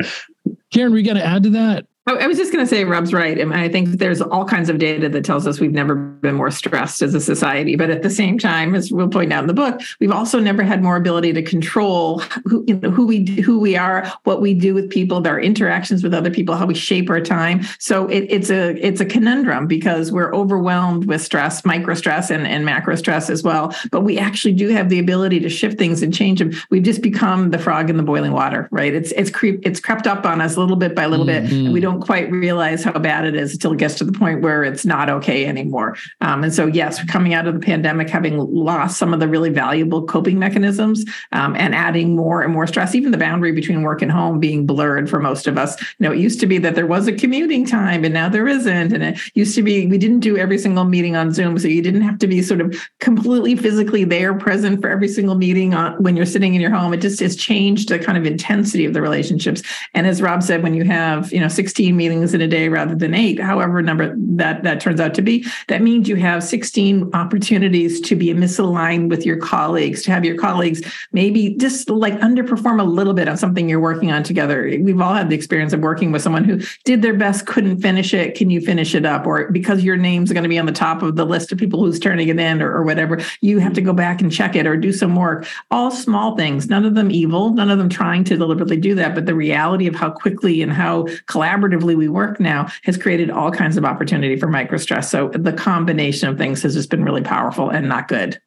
Karen, 0.72 0.94
we 0.94 1.02
got 1.04 1.14
to 1.14 1.26
add 1.26 1.44
to 1.44 1.50
that. 1.52 1.88
I 2.18 2.28
was 2.28 2.38
just 2.38 2.52
going 2.54 2.64
to 2.66 2.70
say, 2.70 2.84
Rob's 2.84 3.14
right. 3.14 3.40
I, 3.40 3.44
mean, 3.44 3.58
I 3.58 3.70
think 3.70 3.90
there's 4.00 4.22
all 4.22 4.46
kinds 4.46 4.70
of 4.70 4.78
data 4.78 5.10
that 5.10 5.26
tells 5.26 5.48
us 5.48 5.60
we've 5.60 5.72
never 5.72 5.96
been 5.96 6.36
more 6.36 6.52
stressed 6.52 7.02
as 7.02 7.14
a 7.14 7.20
society. 7.20 7.76
But 7.76 7.90
at 7.90 8.02
the 8.02 8.10
same 8.10 8.38
time, 8.38 8.76
as 8.76 8.92
we'll 8.92 9.10
point 9.10 9.34
out 9.34 9.44
in 9.44 9.48
the 9.48 9.54
book, 9.54 9.82
we've 10.00 10.12
also 10.12 10.40
never 10.40 10.64
had 10.64 10.84
more 10.84 10.96
ability 10.96 11.34
to 11.34 11.42
control 11.42 12.20
who, 12.46 12.64
you 12.68 12.76
know, 12.76 12.90
who 12.90 13.06
we 13.06 13.26
who 13.42 13.60
we 13.60 13.76
are, 13.76 14.12
what 14.24 14.42
we 14.42 14.54
do 14.54 14.74
with 14.74 14.90
people, 14.90 15.26
our 15.28 15.40
interactions 15.40 16.04
with 16.04 16.14
other 16.14 16.30
people, 16.30 16.56
how 16.56 16.66
we 16.66 16.74
shape 16.74 17.10
our 17.10 17.22
time. 17.22 17.62
So 17.80 18.08
it, 18.08 18.26
it's 18.30 18.50
a 18.50 18.76
it's 18.86 19.02
a 19.02 19.06
conundrum 19.06 19.68
because 19.68 20.12
we're 20.12 20.34
overwhelmed 20.34 21.06
with 21.06 21.22
stress, 21.22 21.64
micro 21.66 21.96
stress, 21.96 22.30
and, 22.30 22.48
and 22.48 22.66
macro 22.66 22.96
stress 22.96 23.30
as 23.30 23.44
well. 23.44 23.76
But 23.92 24.02
we 24.02 24.18
actually 24.18 24.54
do 24.54 24.70
have 24.70 24.90
the 24.90 25.00
ability 25.00 25.40
to 25.42 25.50
shift 25.50 25.78
things 25.78 26.02
and 26.02 26.14
change 26.14 26.40
them. 26.40 26.52
We've 26.70 26.84
just 26.84 27.02
become 27.02 27.52
the 27.52 27.60
frog 27.60 27.90
in 27.90 27.98
the 27.98 28.04
boiling 28.04 28.32
water, 28.32 28.68
right? 28.72 28.94
It's 28.94 29.12
it's 29.14 29.30
creep 29.30 29.62
it's 29.64 29.80
crept 29.80 30.08
up 30.08 30.26
on 30.26 30.42
us 30.42 30.56
a 30.56 30.60
little 30.60 30.76
bit 30.76 30.96
by 30.96 31.06
little 31.06 31.26
mm-hmm. 31.26 31.48
bit, 31.48 31.54
and 31.54 31.74
we 31.74 31.80
don't 31.80 32.01
quite 32.02 32.32
realize 32.32 32.84
how 32.84 32.98
bad 33.00 33.26
it 33.26 33.36
is 33.36 33.54
until 33.54 33.74
it 33.74 33.78
gets 33.78 33.96
to 33.96 34.04
the 34.04 34.12
point 34.12 34.42
where 34.42 34.64
it's 34.64 34.86
not 34.86 35.10
okay 35.10 35.46
anymore. 35.46 35.96
Um, 36.22 36.44
and 36.44 36.54
so, 36.54 36.68
yes, 36.68 37.04
coming 37.06 37.34
out 37.34 37.48
of 37.48 37.54
the 37.54 37.60
pandemic, 37.60 38.10
having 38.10 38.38
lost 38.38 38.98
some 38.98 39.14
of 39.14 39.20
the 39.20 39.28
really 39.28 39.50
valuable 39.50 40.06
coping 40.06 40.40
mechanisms 40.40 41.06
um, 41.32 41.56
and 41.56 41.74
adding 41.74 42.16
more 42.16 42.42
and 42.42 42.54
more 42.54 42.68
stress, 42.68 42.96
even 42.96 43.12
the 43.12 43.18
boundary 43.18 43.52
between 43.52 43.82
work 43.82 44.02
and 44.02 44.12
home 44.12 44.40
being 44.40 44.66
blurred 44.66 45.10
for 45.10 45.20
most 45.20 45.48
of 45.48 45.58
us. 45.58 45.80
You 45.82 46.08
know, 46.08 46.12
it 46.12 46.20
used 46.20 46.40
to 46.42 46.48
be 46.48 46.58
that 46.60 46.76
there 46.76 46.88
was 46.88 47.08
a 47.08 47.14
commuting 47.14 47.66
time 47.66 48.04
and 48.04 48.14
now 48.14 48.30
there 48.30 48.48
isn't. 48.48 48.94
And 48.94 49.04
it 49.04 49.20
used 49.34 49.56
to 49.56 49.64
be 49.64 49.88
we 49.88 49.98
didn't 49.98 50.20
do 50.20 50.38
every 50.38 50.58
single 50.58 50.86
meeting 50.86 51.16
on 51.16 51.32
Zoom. 51.32 51.58
So 51.58 51.68
you 51.68 51.82
didn't 51.82 52.02
have 52.02 52.20
to 52.20 52.28
be 52.28 52.42
sort 52.42 52.62
of 52.62 52.76
completely 53.00 53.56
physically 53.56 54.04
there, 54.04 54.34
present 54.34 54.82
for 54.82 54.90
every 54.90 55.08
single 55.08 55.36
meeting 55.36 55.74
on, 55.74 56.02
when 56.02 56.16
you're 56.16 56.26
sitting 56.26 56.56
in 56.56 56.62
your 56.62 56.72
home. 56.72 56.94
It 56.94 57.02
just 57.02 57.20
has 57.20 57.36
changed 57.36 57.90
the 57.90 58.00
kind 58.00 58.18
of 58.18 58.26
intensity 58.26 58.86
of 58.86 58.94
the 58.94 59.02
relationships. 59.02 59.62
And 59.94 60.08
as 60.08 60.22
Rob 60.22 60.44
said, 60.44 60.64
when 60.64 60.74
you 60.74 60.84
have, 60.84 61.32
you 61.32 61.40
know, 61.40 61.48
16 61.48 61.81
16 61.82 61.96
meetings 61.98 62.36
in 62.36 62.42
a 62.42 62.48
day 62.48 62.70
rather 62.70 62.94
than 62.94 63.16
eight, 63.16 63.40
however 63.40 63.82
number 63.82 64.14
that 64.16 64.62
that 64.62 64.80
turns 64.80 65.02
out 65.02 65.16
to 65.16 65.22
be, 65.24 65.44
that 65.68 65.82
means 65.82 66.08
you 66.08 66.16
have 66.16 66.44
16 66.44 67.10
opportunities 67.16 68.00
to 68.02 68.16
be 68.16 68.28
misaligned 68.28 69.10
with 69.10 69.26
your 69.26 69.38
colleagues, 69.38 70.04
to 70.04 70.12
have 70.12 70.24
your 70.24 70.38
colleagues 70.38 70.84
maybe 71.12 71.56
just 71.56 71.90
like 71.90 72.14
underperform 72.20 72.80
a 72.80 72.84
little 72.84 73.16
bit 73.16 73.28
on 73.28 73.36
something 73.36 73.68
you're 73.68 73.80
working 73.80 74.12
on 74.12 74.22
together. 74.22 74.66
We've 74.80 75.02
all 75.02 75.16
had 75.16 75.32
the 75.32 75.36
experience 75.36 75.74
of 75.74 75.80
working 75.80 76.12
with 76.12 76.22
someone 76.22 76.44
who 76.44 76.60
did 76.86 77.02
their 77.02 77.16
best, 77.16 77.48
couldn't 77.48 77.82
finish 77.82 78.14
it. 78.14 78.36
Can 78.36 78.52
you 78.52 78.62
finish 78.62 78.94
it 78.94 79.04
up? 79.04 79.26
Or 79.26 79.52
because 79.52 79.84
your 79.84 79.98
name's 79.98 80.32
going 80.32 80.44
to 80.44 80.50
be 80.50 80.60
on 80.60 80.68
the 80.68 80.72
top 80.72 81.02
of 81.02 81.16
the 81.16 81.26
list 81.26 81.52
of 81.52 81.58
people 81.58 81.80
who's 81.80 82.00
turning 82.00 82.28
it 82.28 82.40
in 82.40 82.62
or, 82.62 82.72
or 82.72 82.84
whatever, 82.84 83.20
you 83.42 83.58
have 83.58 83.74
to 83.74 83.82
go 83.82 83.92
back 83.92 84.22
and 84.22 84.32
check 84.32 84.56
it 84.56 84.68
or 84.68 84.78
do 84.78 84.94
some 84.94 85.16
work. 85.16 85.48
All 85.72 85.90
small 85.90 86.38
things, 86.38 86.70
none 86.70 86.86
of 86.86 86.94
them 86.94 87.10
evil, 87.10 87.56
none 87.56 87.72
of 87.72 87.80
them 87.80 87.90
trying 87.90 88.24
to 88.26 88.38
deliberately 88.38 88.78
do 88.78 88.94
that, 88.94 89.16
but 89.16 89.26
the 89.26 89.34
reality 89.34 89.88
of 89.88 89.96
how 89.96 90.12
quickly 90.12 90.62
and 90.62 90.72
how 90.72 91.04
collaborative 91.32 91.71
collaboratively 91.72 91.96
we 91.96 92.08
work 92.08 92.40
now 92.40 92.68
has 92.84 92.98
created 92.98 93.30
all 93.30 93.52
kinds 93.52 93.78
of 93.78 93.86
opportunity 93.86 94.38
for 94.38 94.48
micro 94.48 94.78
stress. 94.78 95.10
So 95.10 95.30
the 95.30 95.54
combination 95.54 96.30
of 96.30 96.38
things 96.38 96.62
has 96.64 96.74
just 96.74 96.90
been 96.90 97.04
really 97.04 97.22
powerful 97.22 97.70
and 97.70 97.88
not 97.88 98.08
good. 98.08 98.40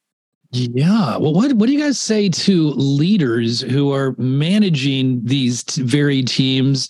Yeah. 0.53 1.17
Well, 1.17 1.35
what 1.35 1.53
what 1.55 1.67
do 1.67 1.73
you 1.73 1.81
guys 1.81 1.99
say 1.99 2.29
to 2.29 2.71
leaders 2.71 3.61
who 3.61 3.93
are 3.93 4.15
managing 4.19 5.21
these 5.25 5.65
t- 5.65 5.83
very 5.83 6.23
teams, 6.23 6.89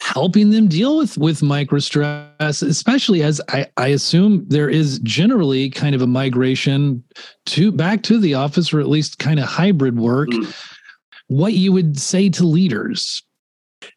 helping 0.00 0.48
them 0.48 0.66
deal 0.66 0.96
with 0.96 1.18
with 1.18 1.42
micro 1.42 1.78
stress, 1.78 2.62
especially 2.62 3.22
as 3.22 3.38
I, 3.50 3.66
I 3.76 3.88
assume 3.88 4.46
there 4.48 4.70
is 4.70 4.98
generally 5.00 5.68
kind 5.68 5.94
of 5.94 6.00
a 6.00 6.06
migration 6.06 7.04
to 7.46 7.70
back 7.70 8.02
to 8.04 8.18
the 8.18 8.32
office 8.32 8.72
or 8.72 8.80
at 8.80 8.88
least 8.88 9.18
kind 9.18 9.38
of 9.38 9.44
hybrid 9.44 9.98
work. 9.98 10.30
Mm. 10.30 10.54
What 11.26 11.52
you 11.52 11.70
would 11.72 11.98
say 11.98 12.30
to 12.30 12.46
leaders? 12.46 13.22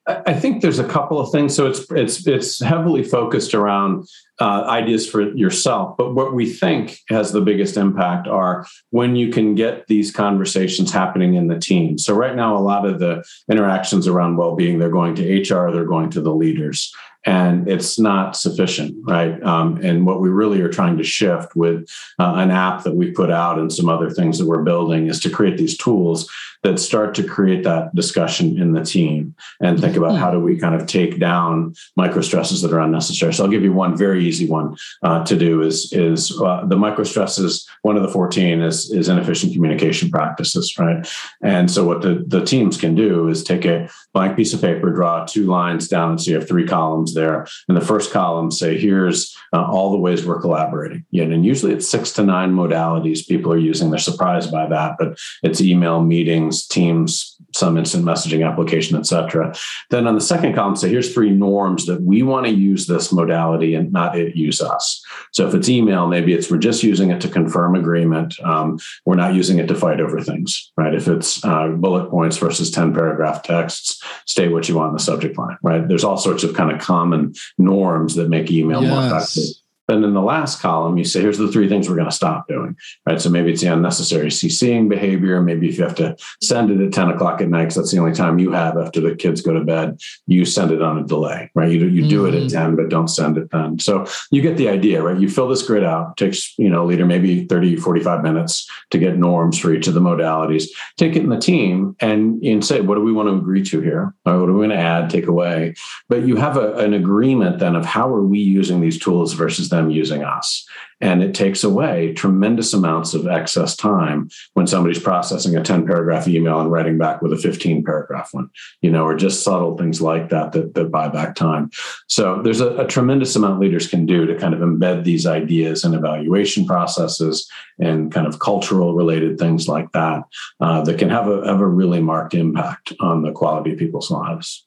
I 0.08 0.34
think 0.34 0.62
there's 0.62 0.80
a 0.80 0.88
couple 0.88 1.20
of 1.20 1.32
things. 1.32 1.56
So 1.56 1.68
it's 1.68 1.86
it's 1.92 2.28
it's 2.28 2.62
heavily 2.62 3.04
focused 3.04 3.54
around 3.54 4.08
uh, 4.40 4.64
ideas 4.68 5.10
for 5.10 5.22
yourself. 5.36 5.96
But 5.98 6.14
what 6.14 6.34
we 6.34 6.52
think 6.52 7.00
has 7.10 7.32
the 7.32 7.42
biggest 7.42 7.78
impact 7.78 8.28
are 8.28 8.66
when 8.90 9.16
you 9.16 9.30
can 9.32 9.56
get 9.56 9.88
these 9.88 10.12
conversations 10.12 10.92
happening 10.92 11.36
in 11.36 11.48
the 11.48 11.60
team. 11.60 11.98
So 11.98 12.14
right 12.14 12.36
now, 12.36 12.56
a 12.56 12.60
lot 12.60 12.86
of 12.86 13.00
the 13.00 13.24
interactions 13.50 14.08
around 14.08 14.38
well-being, 14.38 14.80
they're 14.80 14.90
going 14.90 15.16
to 15.16 15.42
HR, 15.42 15.72
they're 15.72 15.86
going 15.86 16.10
to 16.12 16.22
the 16.22 16.34
leaders 16.34 16.94
and 17.26 17.68
it's 17.68 17.98
not 17.98 18.38
sufficient, 18.38 18.96
right? 19.04 19.42
Um, 19.42 19.78
and 19.78 20.06
what 20.06 20.22
we 20.22 20.30
really 20.30 20.62
are 20.62 20.70
trying 20.70 20.98
to 20.98 21.04
shift 21.04 21.56
with 21.56 21.90
uh, 22.20 22.36
an 22.36 22.52
app 22.52 22.84
that 22.84 22.96
we 22.96 23.12
put 23.12 23.32
out 23.32 23.58
and 23.58 23.74
some 23.74 23.90
other 23.90 24.12
things 24.12 24.38
that 24.38 24.46
we're 24.46 24.62
building 24.62 25.08
is 25.08 25.20
to 25.22 25.30
create 25.30 25.58
these 25.58 25.76
tools 25.76 26.30
that 26.66 26.80
start 26.80 27.14
to 27.16 27.24
create 27.24 27.64
that 27.64 27.94
discussion 27.94 28.60
in 28.60 28.74
the 28.74 28.84
team 28.84 29.36
and 29.62 29.80
think 29.80 29.96
about 29.96 30.18
how 30.18 30.32
do 30.32 30.40
we 30.40 30.58
kind 30.58 30.76
of 30.76 30.88
take 30.88 31.20
down 31.20 31.74
micro 31.96 32.22
stresses 32.22 32.62
that 32.62 32.74
are 32.74 32.80
unnecessary. 32.88 33.34
So 33.34 33.44
I'll 33.44 33.56
give 33.56 33.68
you 33.68 33.72
one 33.72 33.96
very 33.96 34.26
easy 34.26 34.48
one 34.48 34.76
uh, 35.04 35.24
to 35.30 35.36
do 35.38 35.62
is 35.62 35.94
is 35.94 36.20
uh, 36.42 36.66
the 36.66 36.76
micro 36.86 37.04
stresses. 37.04 37.68
One 37.84 37.98
of 37.98 38.04
the 38.04 38.14
fourteen 38.18 38.62
is 38.62 38.92
is 38.92 39.10
inefficient 39.10 39.54
communication 39.54 40.10
practices, 40.10 40.66
right? 40.80 41.00
And 41.44 41.70
so 41.70 41.86
what 41.86 42.02
the 42.02 42.14
the 42.36 42.44
teams 42.44 42.78
can 42.84 42.96
do 42.96 43.30
is 43.30 43.44
take 43.44 43.66
a 43.66 43.88
blank 44.14 44.36
piece 44.36 44.54
of 44.56 44.62
paper, 44.62 44.90
draw 44.90 45.26
two 45.26 45.46
lines 45.46 45.88
down, 45.88 46.12
and 46.12 46.22
so 46.22 46.32
you 46.32 46.40
have 46.40 46.48
three 46.48 46.68
columns 46.68 47.14
there. 47.14 47.46
And 47.68 47.78
the 47.78 47.86
first 47.92 48.12
column, 48.12 48.50
say 48.50 48.78
here's 48.78 49.38
uh, 49.54 49.66
all 49.74 49.92
the 49.92 50.04
ways 50.06 50.26
we're 50.26 50.42
collaborating. 50.42 51.06
Yeah, 51.12 51.26
and 51.26 51.46
usually 51.46 51.74
it's 51.74 51.88
six 51.88 52.12
to 52.14 52.24
nine 52.24 52.52
modalities 52.62 53.28
people 53.28 53.52
are 53.54 53.70
using. 53.72 53.92
They're 53.92 54.12
surprised 54.12 54.52
by 54.52 54.66
that, 54.76 54.92
but 55.00 55.10
it's 55.44 55.62
email 55.62 56.02
meetings 56.02 56.55
Teams, 56.64 57.36
some 57.56 57.78
instant 57.78 58.06
messaging 58.06 58.48
application, 58.48 58.98
et 58.98 59.06
cetera. 59.06 59.56
Then 59.90 60.08
on 60.08 60.16
the 60.16 60.22
second 60.22 60.54
column, 60.54 60.76
say 60.76 60.90
here's 60.90 61.14
three 61.14 61.32
norms 61.32 61.86
that 61.88 62.02
we 62.02 62.22
want 62.22 62.46
to 62.46 62.52
use 62.52 62.86
this 62.86 63.12
modality 63.12 63.74
and 63.74 63.92
not 63.92 64.18
it 64.18 64.36
use 64.36 64.62
us. 64.62 65.04
So 65.32 65.48
if 65.48 65.56
it's 65.56 65.70
email, 65.70 66.08
maybe 66.08 66.34
it's 66.34 66.52
we're 66.52 66.58
just 66.58 66.84
using 66.84 67.12
it 67.12 67.22
to 67.22 67.30
confirm 67.30 67.76
agreement. 67.76 68.40
Um, 68.44 68.80
we're 69.06 69.16
not 69.16 69.34
using 69.34 69.58
it 69.60 69.68
to 69.68 69.76
fight 69.76 70.00
over 70.00 70.22
things, 70.22 70.72
right? 70.78 70.94
If 70.94 71.08
it's 71.08 71.44
uh, 71.44 71.70
bullet 71.70 72.10
points 72.10 72.38
versus 72.38 72.72
10 72.72 72.94
paragraph 72.94 73.44
texts, 73.44 74.04
state 74.26 74.52
what 74.52 74.70
you 74.70 74.76
want 74.76 74.90
in 74.90 74.94
the 74.98 75.04
subject 75.04 75.38
line, 75.38 75.58
right? 75.64 75.88
There's 75.88 76.04
all 76.04 76.18
sorts 76.18 76.44
of 76.44 76.54
kind 76.54 76.72
of 76.72 76.80
common 76.80 77.34
norms 77.58 78.16
that 78.16 78.30
make 78.30 78.52
email 78.52 78.84
yes. 78.84 78.92
more 78.92 79.06
effective. 79.06 79.65
Then 79.88 80.04
in 80.04 80.14
the 80.14 80.22
last 80.22 80.62
column, 80.62 80.98
you 80.98 81.04
say, 81.04 81.22
here's 81.22 81.38
the 81.38 81.52
three 81.52 81.70
things 81.70 81.88
we're 81.88 81.96
going 81.96 82.10
to 82.10 82.16
stop 82.16 82.48
doing, 82.48 82.76
right? 83.06 83.22
So 83.22 83.30
maybe 83.30 83.52
it's 83.52 83.62
the 83.62 83.72
unnecessary 83.72 84.30
CCing 84.30 84.90
behavior. 84.90 85.42
Maybe 85.42 85.70
if 85.70 85.78
you 85.78 85.84
have 85.84 85.96
to 85.96 86.16
send 86.42 86.72
it 86.72 86.82
at 86.82 86.94
10 86.94 87.10
o'clock 87.10 87.42
at 87.42 87.50
night, 87.50 87.64
because 87.64 87.76
that's 87.76 87.92
the 87.92 88.00
only 88.00 88.14
time 88.14 88.40
you 88.40 88.52
have 88.52 88.78
after 88.78 89.00
the 89.00 89.16
kids 89.16 89.42
go 89.42 89.54
to 89.54 89.64
bed, 89.64 90.00
you 90.26 90.46
send 90.46 90.72
it 90.72 90.82
on 90.82 90.98
a 90.98 91.04
delay, 91.04 91.52
right? 91.54 91.72
You, 91.72 91.86
you 91.88 92.08
do 92.08 92.24
mm-hmm. 92.24 92.36
it 92.36 92.38
at 92.38 92.48
mm-hmm. 92.48 92.74
10, 92.74 92.76
but 92.76 92.90
don't 92.90 93.08
send 93.08 93.38
it 93.38 93.52
then. 93.52 93.80
So 93.80 94.08
you 94.32 94.42
get 94.42 94.58
the 94.58 94.70
idea, 94.70 95.04
right? 95.04 95.20
You 95.20 95.30
fill 95.30 95.48
this 95.48 95.62
grid 95.62 95.84
out, 95.84 96.18
takes, 96.18 96.58
you 96.58 96.70
know, 96.70 96.86
leader 96.86 97.06
maybe 97.06 97.46
30, 97.46 97.76
45 97.76 98.24
minutes 98.24 98.70
to 98.90 98.98
get 98.98 99.18
norms 99.18 99.60
for 99.60 99.74
each 99.74 99.88
of 99.88 99.94
the 99.94 100.02
modalities. 100.02 100.66
Take 100.98 101.16
it 101.16 101.24
in 101.24 101.30
the 101.30 101.38
team 101.40 101.96
and, 102.00 102.44
and 102.44 102.66
say, 102.66 102.82
what 102.82 102.96
do 102.96 103.02
we 103.02 103.14
want 103.14 103.30
to 103.30 103.36
agree 103.36 103.64
to 103.66 103.82
here? 103.82 104.16
Or 104.26 104.40
what 104.40 104.50
are 104.50 104.54
we 104.54 104.60
going 104.60 104.70
to 104.70 104.76
add, 104.78 105.10
take 105.10 105.28
away? 105.28 105.76
But 106.10 106.28
you 106.28 106.38
have 106.38 106.58
a, 106.58 106.74
an 106.78 106.94
agreement 106.94 107.60
then 107.60 107.76
of 107.76 107.86
how 107.86 108.14
are 108.14 108.24
we 108.24 108.40
using 108.40 108.82
these 108.82 109.00
tools 109.00 109.34
versus 109.34 109.70
them 109.76 109.90
using 109.90 110.24
us. 110.24 110.68
And 111.02 111.22
it 111.22 111.36
takes 111.36 111.64
away 111.64 112.14
tremendous 112.14 112.74
amounts 112.74 113.14
of 113.14 113.28
excess 113.28 113.76
time 113.76 114.30
when 114.54 114.66
somebody's 114.66 115.02
processing 115.02 115.56
a 115.56 115.62
10 115.62 115.86
paragraph 115.86 116.28
email 116.28 116.62
and 116.62 116.72
writing 116.72 116.98
back 116.98 117.22
with 117.22 117.34
a 117.34 117.38
15 117.38 117.84
paragraph 117.84 118.30
one, 118.32 118.50
you 118.82 118.90
know, 118.90 119.04
or 119.04 119.16
just 119.16 119.44
subtle 119.44 119.78
things 119.78 120.02
like 120.02 120.30
that 120.30 120.54
that, 120.54 120.74
that 120.74 120.92
buy 120.92 121.10
back 121.10 121.36
time. 121.36 121.70
So 122.08 122.42
there's 122.42 122.62
a, 122.62 122.78
a 122.78 122.88
tremendous 122.88 123.36
amount 123.36 123.60
leaders 123.60 123.88
can 123.88 124.06
do 124.06 124.26
to 124.26 124.40
kind 124.40 124.54
of 124.54 124.62
embed 124.62 125.04
these 125.04 125.26
ideas 125.26 125.84
in 125.84 125.94
evaluation 125.94 126.66
processes 126.66 127.50
and 127.78 128.12
kind 128.12 128.26
of 128.26 128.40
cultural 128.40 128.96
related 128.96 129.38
things 129.38 129.68
like 129.68 129.92
that 129.92 130.24
uh, 130.62 130.82
that 130.84 130.98
can 130.98 131.10
have 131.10 131.28
a, 131.28 131.46
have 131.46 131.60
a 131.60 131.68
really 131.68 132.00
marked 132.00 132.34
impact 132.34 132.94
on 133.02 133.22
the 133.22 133.34
quality 133.34 133.74
of 133.74 133.80
people's 133.80 134.10
lives. 134.10 134.66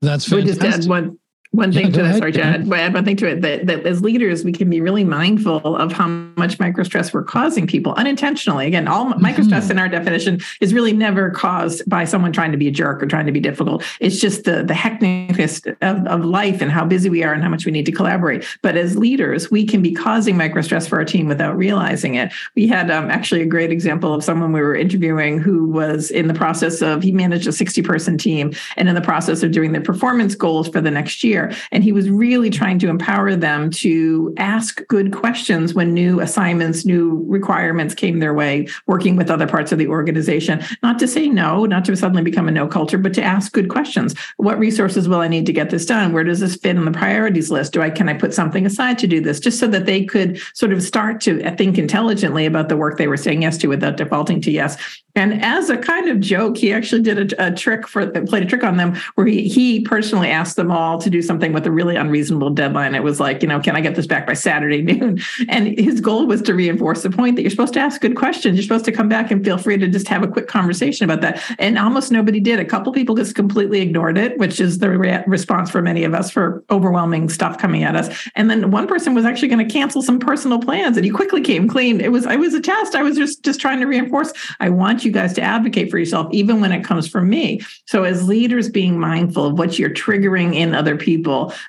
That's 0.00 0.26
fantastic. 0.26 0.62
We 0.62 0.68
just 0.68 0.84
add 0.84 0.88
one 0.88 1.18
one 1.56 1.72
thing 1.72 1.86
yeah, 1.86 1.92
to 1.92 2.02
that, 2.02 2.18
sorry, 2.18 2.32
Chad, 2.32 2.68
but 2.68 2.78
add 2.78 2.92
one 2.92 3.04
thing 3.04 3.16
to 3.16 3.26
it 3.26 3.40
that, 3.40 3.66
that 3.66 3.86
as 3.86 4.02
leaders, 4.02 4.44
we 4.44 4.52
can 4.52 4.68
be 4.68 4.80
really 4.80 5.04
mindful 5.04 5.76
of 5.76 5.90
how 5.90 6.06
much 6.36 6.58
microstress 6.58 7.14
we're 7.14 7.24
causing 7.24 7.66
people 7.66 7.94
unintentionally. 7.94 8.66
Again, 8.66 8.86
all 8.86 9.06
mm-hmm. 9.06 9.24
microstress 9.24 9.70
in 9.70 9.78
our 9.78 9.88
definition 9.88 10.40
is 10.60 10.74
really 10.74 10.92
never 10.92 11.30
caused 11.30 11.88
by 11.88 12.04
someone 12.04 12.32
trying 12.32 12.52
to 12.52 12.58
be 12.58 12.68
a 12.68 12.70
jerk 12.70 13.02
or 13.02 13.06
trying 13.06 13.24
to 13.26 13.32
be 13.32 13.40
difficult. 13.40 13.82
It's 14.00 14.20
just 14.20 14.44
the, 14.44 14.62
the 14.62 14.74
hecticness 14.74 15.66
of, 15.80 16.06
of 16.06 16.24
life 16.24 16.60
and 16.60 16.70
how 16.70 16.84
busy 16.84 17.08
we 17.08 17.24
are 17.24 17.32
and 17.32 17.42
how 17.42 17.48
much 17.48 17.64
we 17.64 17.72
need 17.72 17.86
to 17.86 17.92
collaborate. 17.92 18.44
But 18.60 18.76
as 18.76 18.98
leaders, 18.98 19.50
we 19.50 19.64
can 19.64 19.80
be 19.80 19.92
causing 19.92 20.36
microstress 20.36 20.86
for 20.86 20.98
our 20.98 21.04
team 21.04 21.26
without 21.26 21.56
realizing 21.56 22.16
it. 22.16 22.32
We 22.54 22.66
had 22.66 22.90
um, 22.90 23.10
actually 23.10 23.40
a 23.40 23.46
great 23.46 23.72
example 23.72 24.12
of 24.12 24.22
someone 24.22 24.52
we 24.52 24.60
were 24.60 24.76
interviewing 24.76 25.38
who 25.38 25.64
was 25.66 26.10
in 26.10 26.28
the 26.28 26.34
process 26.34 26.82
of, 26.82 27.02
he 27.02 27.12
managed 27.12 27.46
a 27.46 27.52
60 27.52 27.80
person 27.80 28.18
team 28.18 28.52
and 28.76 28.88
in 28.88 28.94
the 28.94 29.00
process 29.00 29.42
of 29.42 29.52
doing 29.52 29.72
the 29.72 29.80
performance 29.80 30.34
goals 30.34 30.68
for 30.68 30.82
the 30.82 30.90
next 30.90 31.24
year 31.24 31.45
and 31.72 31.84
he 31.84 31.92
was 31.92 32.10
really 32.10 32.50
trying 32.50 32.78
to 32.80 32.88
empower 32.88 33.36
them 33.36 33.70
to 33.70 34.34
ask 34.36 34.86
good 34.88 35.12
questions 35.12 35.74
when 35.74 35.94
new 35.94 36.20
assignments, 36.20 36.84
new 36.84 37.24
requirements 37.28 37.94
came 37.94 38.18
their 38.18 38.34
way, 38.34 38.68
working 38.86 39.16
with 39.16 39.30
other 39.30 39.46
parts 39.46 39.72
of 39.72 39.78
the 39.78 39.86
organization. 39.88 40.62
Not 40.82 40.98
to 40.98 41.08
say 41.08 41.28
no, 41.28 41.66
not 41.66 41.84
to 41.86 41.96
suddenly 41.96 42.22
become 42.22 42.48
a 42.48 42.50
no 42.50 42.66
culture, 42.66 42.98
but 42.98 43.14
to 43.14 43.22
ask 43.22 43.52
good 43.52 43.68
questions. 43.68 44.14
What 44.36 44.58
resources 44.58 45.08
will 45.08 45.20
I 45.20 45.28
need 45.28 45.46
to 45.46 45.52
get 45.52 45.70
this 45.70 45.86
done? 45.86 46.12
Where 46.12 46.24
does 46.24 46.40
this 46.40 46.56
fit 46.56 46.76
in 46.76 46.84
the 46.84 46.90
priorities 46.90 47.50
list? 47.50 47.72
Do 47.72 47.82
I 47.82 47.90
can 47.90 48.08
I 48.08 48.14
put 48.14 48.34
something 48.34 48.66
aside 48.66 48.98
to 48.98 49.06
do 49.06 49.20
this? 49.20 49.40
Just 49.40 49.58
so 49.58 49.66
that 49.68 49.86
they 49.86 50.04
could 50.04 50.40
sort 50.54 50.72
of 50.72 50.82
start 50.82 51.20
to 51.22 51.56
think 51.56 51.78
intelligently 51.78 52.46
about 52.46 52.68
the 52.68 52.76
work 52.76 52.98
they 52.98 53.08
were 53.08 53.16
saying 53.16 53.42
yes 53.42 53.58
to 53.58 53.68
without 53.68 53.96
defaulting 53.96 54.40
to 54.42 54.50
yes. 54.50 54.76
And 55.14 55.42
as 55.42 55.70
a 55.70 55.78
kind 55.78 56.08
of 56.08 56.20
joke, 56.20 56.58
he 56.58 56.72
actually 56.72 57.00
did 57.00 57.32
a, 57.32 57.46
a 57.46 57.50
trick 57.50 57.88
for 57.88 58.06
played 58.06 58.42
a 58.42 58.46
trick 58.46 58.62
on 58.62 58.76
them 58.76 58.94
where 59.14 59.26
he 59.26 59.48
he 59.48 59.80
personally 59.80 60.28
asked 60.28 60.56
them 60.56 60.70
all 60.70 60.98
to 60.98 61.08
do 61.08 61.22
something 61.22 61.35
with 61.38 61.66
a 61.66 61.70
really 61.70 61.96
unreasonable 61.96 62.50
deadline. 62.50 62.94
It 62.94 63.02
was 63.02 63.20
like, 63.20 63.42
you 63.42 63.48
know, 63.48 63.60
can 63.60 63.76
I 63.76 63.80
get 63.80 63.94
this 63.94 64.06
back 64.06 64.26
by 64.26 64.34
Saturday 64.34 64.82
noon? 64.92 65.20
And 65.48 65.78
his 65.78 66.00
goal 66.00 66.26
was 66.26 66.42
to 66.42 66.54
reinforce 66.54 67.02
the 67.02 67.10
point 67.10 67.36
that 67.36 67.42
you're 67.42 67.50
supposed 67.50 67.74
to 67.74 67.80
ask 67.80 68.00
good 68.00 68.16
questions. 68.16 68.56
You're 68.56 68.62
supposed 68.62 68.84
to 68.86 68.92
come 68.92 69.08
back 69.08 69.30
and 69.30 69.44
feel 69.44 69.58
free 69.58 69.76
to 69.78 69.88
just 69.88 70.08
have 70.08 70.22
a 70.22 70.28
quick 70.28 70.48
conversation 70.48 71.04
about 71.04 71.20
that. 71.22 71.42
And 71.58 71.78
almost 71.78 72.10
nobody 72.10 72.40
did. 72.40 72.60
A 72.60 72.64
couple 72.64 72.92
people 72.92 73.14
just 73.14 73.34
completely 73.34 73.80
ignored 73.80 74.18
it, 74.18 74.38
which 74.38 74.60
is 74.60 74.78
the 74.78 74.90
re- 74.90 75.24
response 75.26 75.70
for 75.70 75.82
many 75.82 76.04
of 76.04 76.14
us 76.14 76.30
for 76.30 76.64
overwhelming 76.70 77.28
stuff 77.28 77.58
coming 77.58 77.82
at 77.82 77.96
us. 77.96 78.28
And 78.34 78.50
then 78.50 78.70
one 78.70 78.86
person 78.86 79.14
was 79.14 79.24
actually 79.24 79.48
going 79.48 79.66
to 79.66 79.72
cancel 79.72 80.02
some 80.02 80.18
personal 80.18 80.58
plans, 80.58 80.96
and 80.96 81.04
he 81.04 81.10
quickly 81.10 81.40
came 81.40 81.68
clean. 81.68 82.00
It 82.00 82.12
was 82.12 82.26
I 82.26 82.36
was 82.36 82.54
a 82.54 82.60
test. 82.60 82.94
I 82.94 83.02
was 83.02 83.16
just 83.16 83.42
just 83.42 83.60
trying 83.60 83.80
to 83.80 83.86
reinforce. 83.86 84.32
I 84.60 84.70
want 84.70 85.04
you 85.04 85.12
guys 85.12 85.32
to 85.34 85.42
advocate 85.42 85.90
for 85.90 85.98
yourself, 85.98 86.28
even 86.32 86.60
when 86.60 86.72
it 86.72 86.84
comes 86.84 87.08
from 87.08 87.28
me. 87.28 87.60
So 87.86 88.04
as 88.04 88.26
leaders, 88.26 88.68
being 88.68 88.98
mindful 88.98 89.46
of 89.46 89.58
what 89.58 89.78
you're 89.78 89.90
triggering 89.90 90.54
in 90.54 90.74
other 90.74 90.96
people 90.96 91.15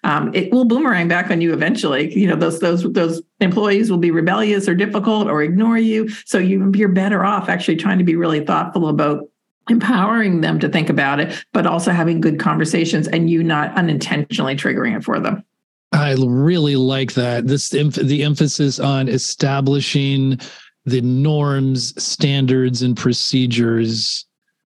um, 0.03 0.33
it 0.33 0.51
will 0.51 0.65
boomerang 0.65 1.07
back 1.07 1.29
on 1.31 1.41
you 1.41 1.53
eventually. 1.53 2.13
You 2.17 2.27
know, 2.27 2.35
those 2.35 2.59
those 2.59 2.83
those 2.93 3.21
employees 3.39 3.89
will 3.89 3.97
be 3.97 4.11
rebellious 4.11 4.67
or 4.67 4.75
difficult 4.75 5.27
or 5.27 5.43
ignore 5.43 5.77
you. 5.77 6.09
So 6.25 6.37
you 6.37 6.71
you're 6.75 6.89
better 6.89 7.23
off 7.23 7.49
actually 7.49 7.77
trying 7.77 7.97
to 7.97 8.03
be 8.03 8.15
really 8.15 8.45
thoughtful 8.45 8.87
about 8.87 9.27
empowering 9.69 10.41
them 10.41 10.59
to 10.59 10.69
think 10.69 10.89
about 10.89 11.19
it, 11.19 11.43
but 11.53 11.67
also 11.67 11.91
having 11.91 12.21
good 12.21 12.39
conversations 12.39 13.07
and 13.07 13.29
you 13.29 13.43
not 13.43 13.75
unintentionally 13.77 14.55
triggering 14.55 14.95
it 14.95 15.03
for 15.03 15.19
them. 15.19 15.43
I 15.91 16.15
really 16.19 16.75
like 16.75 17.13
that. 17.13 17.47
This 17.47 17.69
the 17.69 18.23
emphasis 18.23 18.79
on 18.79 19.07
establishing 19.07 20.39
the 20.85 21.01
norms, 21.01 22.01
standards, 22.01 22.81
and 22.81 22.95
procedures 22.95 24.25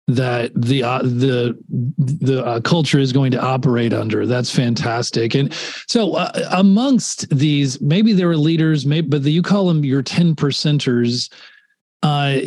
that 0.08 0.50
the 0.54 0.82
uh, 0.82 1.02
the 1.02 1.56
the 1.98 2.44
uh, 2.44 2.60
culture 2.60 2.98
is 2.98 3.12
going 3.12 3.30
to 3.30 3.40
operate 3.40 3.92
under. 3.92 4.26
That's 4.26 4.50
fantastic. 4.50 5.34
And 5.34 5.52
so, 5.86 6.14
uh, 6.14 6.48
amongst 6.52 7.28
these, 7.28 7.80
maybe 7.82 8.14
there 8.14 8.30
are 8.30 8.36
leaders, 8.36 8.86
maybe, 8.86 9.06
but 9.06 9.22
the, 9.22 9.30
you 9.30 9.42
call 9.42 9.68
them 9.68 9.84
your 9.84 10.02
ten 10.02 10.34
percenters. 10.34 11.30
Uh, 12.02 12.38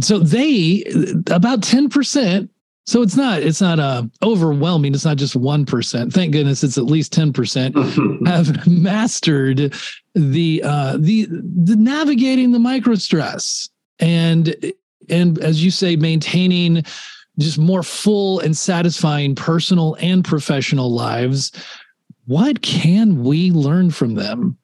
so 0.00 0.18
they 0.18 0.84
about 1.28 1.62
ten 1.62 1.88
percent. 1.88 2.50
So 2.84 3.02
it's 3.02 3.16
not 3.16 3.42
it's 3.42 3.62
not 3.62 3.78
uh, 3.78 4.02
overwhelming. 4.22 4.94
It's 4.94 5.04
not 5.04 5.16
just 5.16 5.34
one 5.34 5.64
percent. 5.64 6.12
Thank 6.12 6.32
goodness 6.32 6.62
it's 6.62 6.76
at 6.76 6.84
least 6.84 7.12
ten 7.12 7.32
percent 7.32 7.76
have 8.26 8.66
mastered 8.66 9.74
the 10.14 10.62
uh, 10.62 10.98
the 10.98 11.26
the 11.30 11.76
navigating 11.76 12.52
the 12.52 12.58
micro 12.58 12.94
stress 12.96 13.70
and 14.00 14.54
and 15.10 15.38
as 15.38 15.62
you 15.64 15.70
say, 15.70 15.96
maintaining 15.96 16.84
just 17.38 17.58
more 17.58 17.82
full 17.82 18.40
and 18.40 18.56
satisfying 18.56 19.34
personal 19.34 19.96
and 20.00 20.24
professional 20.24 20.92
lives. 20.92 21.52
What 22.26 22.62
can 22.62 23.24
we 23.24 23.50
learn 23.50 23.90
from 23.90 24.14
them? 24.14 24.58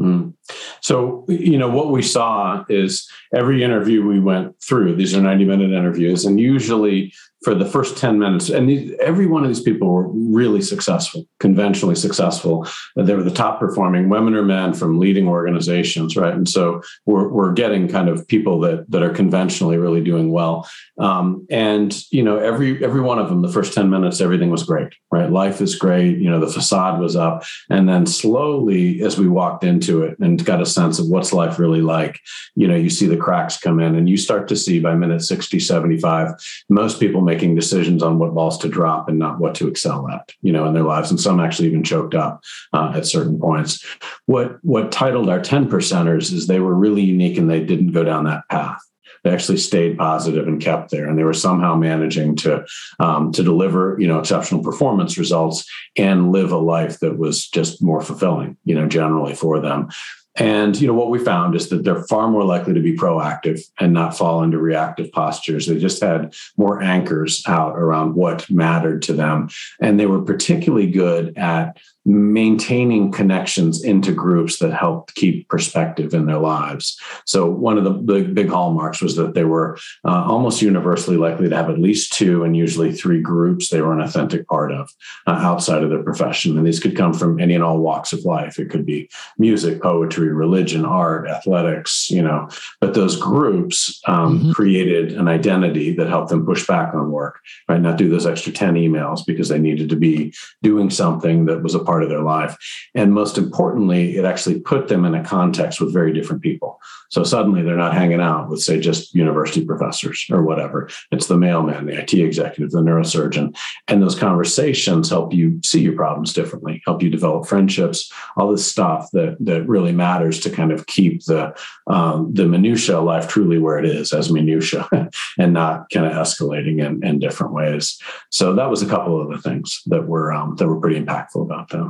Mm. 0.00 0.32
So, 0.80 1.26
you 1.28 1.58
know, 1.58 1.68
what 1.68 1.90
we 1.90 2.02
saw 2.02 2.64
is 2.68 3.10
every 3.34 3.62
interview 3.62 4.06
we 4.06 4.18
went 4.18 4.58
through, 4.62 4.96
these 4.96 5.14
are 5.14 5.20
90 5.20 5.44
minute 5.44 5.72
interviews, 5.72 6.24
and 6.24 6.40
usually 6.40 7.12
for 7.42 7.54
the 7.54 7.64
first 7.64 7.96
10 7.96 8.18
minutes, 8.18 8.50
and 8.50 8.68
these, 8.68 8.94
every 9.00 9.26
one 9.26 9.42
of 9.42 9.48
these 9.48 9.62
people 9.62 9.88
were 9.88 10.08
really 10.08 10.60
successful, 10.60 11.26
conventionally 11.38 11.94
successful. 11.94 12.66
They 12.96 13.14
were 13.14 13.22
the 13.22 13.30
top 13.30 13.58
performing 13.58 14.10
women 14.10 14.34
or 14.34 14.42
men 14.42 14.74
from 14.74 14.98
leading 14.98 15.26
organizations, 15.26 16.16
right? 16.16 16.34
And 16.34 16.46
so 16.46 16.82
we're, 17.06 17.28
we're 17.28 17.52
getting 17.52 17.88
kind 17.88 18.10
of 18.10 18.28
people 18.28 18.60
that, 18.60 18.90
that 18.90 19.02
are 19.02 19.10
conventionally 19.10 19.78
really 19.78 20.02
doing 20.02 20.30
well. 20.32 20.68
Um, 20.98 21.46
and, 21.48 21.96
you 22.10 22.22
know, 22.22 22.36
every, 22.36 22.84
every 22.84 23.00
one 23.00 23.18
of 23.18 23.30
them, 23.30 23.40
the 23.40 23.48
first 23.48 23.72
10 23.72 23.88
minutes, 23.88 24.20
everything 24.20 24.50
was 24.50 24.64
great, 24.64 24.92
right? 25.10 25.30
Life 25.30 25.62
is 25.62 25.76
great. 25.76 26.18
You 26.18 26.28
know, 26.28 26.40
the 26.40 26.52
facade 26.52 27.00
was 27.00 27.16
up. 27.16 27.44
And 27.70 27.88
then 27.88 28.04
slowly, 28.04 29.02
as 29.02 29.18
we 29.18 29.28
walked 29.28 29.64
into 29.64 30.02
it 30.02 30.18
and 30.18 30.44
got 30.44 30.60
a 30.60 30.66
sense 30.66 30.98
of 30.98 31.06
what's 31.06 31.32
life 31.32 31.58
really 31.58 31.80
like, 31.80 32.20
you 32.54 32.68
know, 32.68 32.76
you 32.76 32.90
see 32.90 33.06
the 33.06 33.16
cracks 33.16 33.56
come 33.56 33.80
in 33.80 33.94
and 33.94 34.10
you 34.10 34.18
start 34.18 34.46
to 34.48 34.56
see 34.56 34.78
by 34.78 34.94
minute 34.94 35.22
60, 35.22 35.58
75, 35.58 36.34
most 36.68 37.00
people 37.00 37.22
making 37.30 37.54
decisions 37.54 38.02
on 38.02 38.18
what 38.18 38.34
balls 38.34 38.58
to 38.58 38.68
drop 38.68 39.08
and 39.08 39.18
not 39.18 39.38
what 39.38 39.54
to 39.54 39.68
excel 39.68 40.08
at, 40.08 40.30
you 40.42 40.52
know, 40.52 40.66
in 40.66 40.74
their 40.74 40.82
lives. 40.82 41.10
And 41.10 41.20
some 41.20 41.38
actually 41.38 41.68
even 41.68 41.84
choked 41.84 42.14
up 42.14 42.42
uh, 42.72 42.92
at 42.94 43.06
certain 43.06 43.38
points. 43.38 43.84
What 44.26 44.58
what 44.62 44.90
titled 44.90 45.28
our 45.28 45.40
10 45.40 45.68
percenters 45.68 46.32
is 46.32 46.46
they 46.46 46.60
were 46.60 46.74
really 46.74 47.02
unique 47.02 47.38
and 47.38 47.48
they 47.48 47.62
didn't 47.64 47.92
go 47.92 48.04
down 48.04 48.24
that 48.24 48.48
path 48.50 48.80
they 49.22 49.30
actually 49.30 49.58
stayed 49.58 49.98
positive 49.98 50.46
and 50.48 50.60
kept 50.60 50.90
there 50.90 51.08
and 51.08 51.18
they 51.18 51.24
were 51.24 51.34
somehow 51.34 51.74
managing 51.74 52.36
to 52.36 52.64
um, 52.98 53.32
to 53.32 53.42
deliver 53.42 53.96
you 53.98 54.06
know 54.06 54.18
exceptional 54.18 54.62
performance 54.62 55.18
results 55.18 55.68
and 55.96 56.32
live 56.32 56.52
a 56.52 56.58
life 56.58 57.00
that 57.00 57.18
was 57.18 57.46
just 57.48 57.82
more 57.82 58.00
fulfilling 58.00 58.56
you 58.64 58.74
know 58.74 58.86
generally 58.88 59.34
for 59.34 59.60
them 59.60 59.88
and 60.36 60.80
you 60.80 60.86
know 60.86 60.94
what 60.94 61.10
we 61.10 61.18
found 61.18 61.54
is 61.54 61.68
that 61.68 61.82
they're 61.84 62.04
far 62.04 62.28
more 62.28 62.44
likely 62.44 62.72
to 62.74 62.80
be 62.80 62.96
proactive 62.96 63.60
and 63.78 63.92
not 63.92 64.16
fall 64.16 64.42
into 64.42 64.58
reactive 64.58 65.10
postures. 65.12 65.66
They 65.66 65.78
just 65.78 66.02
had 66.02 66.34
more 66.56 66.80
anchors 66.80 67.42
out 67.46 67.76
around 67.76 68.14
what 68.14 68.48
mattered 68.50 69.02
to 69.02 69.12
them, 69.12 69.48
and 69.80 69.98
they 69.98 70.06
were 70.06 70.22
particularly 70.22 70.90
good 70.90 71.36
at 71.36 71.78
maintaining 72.06 73.12
connections 73.12 73.84
into 73.84 74.12
groups 74.12 74.58
that 74.58 74.72
helped 74.72 75.14
keep 75.14 75.48
perspective 75.48 76.14
in 76.14 76.26
their 76.26 76.38
lives. 76.38 76.98
So 77.26 77.48
one 77.48 77.76
of 77.76 77.84
the 77.84 77.90
big, 77.90 78.34
big 78.34 78.48
hallmarks 78.48 79.02
was 79.02 79.16
that 79.16 79.34
they 79.34 79.44
were 79.44 79.76
uh, 80.04 80.24
almost 80.24 80.62
universally 80.62 81.18
likely 81.18 81.48
to 81.48 81.56
have 81.56 81.68
at 81.68 81.78
least 81.78 82.14
two 82.14 82.42
and 82.42 82.56
usually 82.56 82.92
three 82.92 83.20
groups 83.20 83.68
they 83.68 83.82
were 83.82 83.92
an 83.92 84.00
authentic 84.00 84.48
part 84.48 84.72
of 84.72 84.90
uh, 85.26 85.32
outside 85.32 85.82
of 85.82 85.90
their 85.90 86.02
profession. 86.02 86.56
And 86.56 86.66
these 86.66 86.80
could 86.80 86.96
come 86.96 87.12
from 87.12 87.38
any 87.38 87.54
and 87.54 87.62
all 87.62 87.78
walks 87.78 88.12
of 88.12 88.24
life. 88.24 88.58
It 88.58 88.70
could 88.70 88.86
be 88.86 89.10
music, 89.38 89.82
poetry, 89.82 90.32
religion, 90.32 90.84
art, 90.84 91.28
athletics, 91.28 92.10
you 92.10 92.22
know, 92.22 92.48
but 92.80 92.94
those 92.94 93.16
groups 93.16 94.00
um, 94.06 94.38
mm-hmm. 94.38 94.52
created 94.52 95.12
an 95.12 95.28
identity 95.28 95.94
that 95.96 96.08
helped 96.08 96.30
them 96.30 96.46
push 96.46 96.66
back 96.66 96.94
on 96.94 97.10
work, 97.10 97.40
right? 97.68 97.80
Not 97.80 97.98
do 97.98 98.08
those 98.08 98.26
extra 98.26 98.52
10 98.52 98.74
emails 98.74 99.24
because 99.26 99.48
they 99.48 99.58
needed 99.58 99.90
to 99.90 99.96
be 99.96 100.32
doing 100.62 100.88
something 100.88 101.44
that 101.44 101.62
was 101.62 101.74
a 101.74 101.89
part 101.90 102.04
of 102.04 102.08
their 102.08 102.22
life. 102.22 102.56
And 102.94 103.12
most 103.12 103.36
importantly, 103.36 104.16
it 104.16 104.24
actually 104.24 104.60
put 104.60 104.86
them 104.86 105.04
in 105.04 105.16
a 105.16 105.24
context 105.24 105.80
with 105.80 105.92
very 105.92 106.12
different 106.12 106.40
people. 106.40 106.78
So 107.10 107.24
suddenly 107.24 107.62
they're 107.62 107.76
not 107.76 107.94
hanging 107.94 108.20
out 108.20 108.48
with, 108.48 108.60
say, 108.60 108.78
just 108.78 109.12
university 109.12 109.64
professors 109.64 110.24
or 110.30 110.44
whatever. 110.44 110.88
It's 111.10 111.26
the 111.26 111.36
mailman, 111.36 111.86
the 111.86 112.00
IT 112.00 112.14
executive, 112.14 112.70
the 112.70 112.78
neurosurgeon. 112.78 113.56
And 113.88 114.00
those 114.00 114.14
conversations 114.14 115.10
help 115.10 115.34
you 115.34 115.58
see 115.64 115.80
your 115.80 115.96
problems 115.96 116.32
differently, 116.32 116.80
help 116.86 117.02
you 117.02 117.10
develop 117.10 117.48
friendships, 117.48 118.12
all 118.36 118.52
this 118.52 118.64
stuff 118.64 119.10
that 119.12 119.36
that 119.40 119.66
really 119.66 119.90
matters 119.90 120.38
to 120.40 120.50
kind 120.50 120.70
of 120.70 120.86
keep 120.86 121.24
the 121.24 121.52
um, 121.88 122.32
the 122.32 122.46
minutia 122.46 122.98
of 122.98 123.04
life 123.04 123.26
truly 123.26 123.58
where 123.58 123.80
it 123.80 123.84
is 123.84 124.12
as 124.12 124.30
minutia 124.30 124.88
and 125.38 125.52
not 125.52 125.90
kind 125.90 126.06
of 126.06 126.12
escalating 126.12 126.78
in, 126.86 127.04
in 127.04 127.18
different 127.18 127.52
ways. 127.52 127.98
So 128.30 128.54
that 128.54 128.70
was 128.70 128.82
a 128.82 128.88
couple 128.88 129.20
of 129.20 129.30
the 129.30 129.38
things 129.38 129.82
that 129.86 130.06
were 130.06 130.32
um, 130.32 130.54
that 130.56 130.68
were 130.68 130.80
pretty 130.80 131.00
impactful 131.00 131.42
about 131.42 131.70
them. 131.70 131.89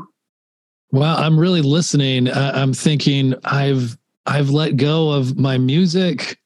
Well, 0.92 1.16
I'm 1.16 1.38
really 1.38 1.62
listening. 1.62 2.30
I'm 2.30 2.72
thinking 2.72 3.34
I've 3.44 3.96
I've 4.26 4.50
let 4.50 4.76
go 4.76 5.10
of 5.10 5.38
my 5.38 5.58
music, 5.58 6.38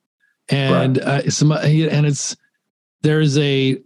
and 0.49 0.99
right. 0.99 1.27
uh, 1.27 1.31
some 1.31 1.53
and 1.53 2.07
it's 2.07 2.37
there's 3.03 3.39
a 3.39 3.81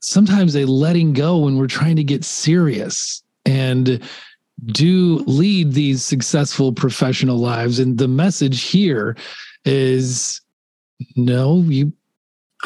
sometimes 0.00 0.56
a 0.56 0.64
letting 0.64 1.12
go 1.12 1.38
when 1.38 1.56
we're 1.56 1.66
trying 1.66 1.96
to 1.96 2.04
get 2.04 2.24
serious 2.24 3.22
and 3.46 4.02
do 4.66 5.18
lead 5.26 5.72
these 5.72 6.04
successful 6.04 6.72
professional 6.72 7.38
lives. 7.38 7.78
And 7.78 7.98
the 7.98 8.08
message 8.08 8.62
here 8.62 9.16
is 9.64 10.40
no, 11.16 11.62
you 11.62 11.92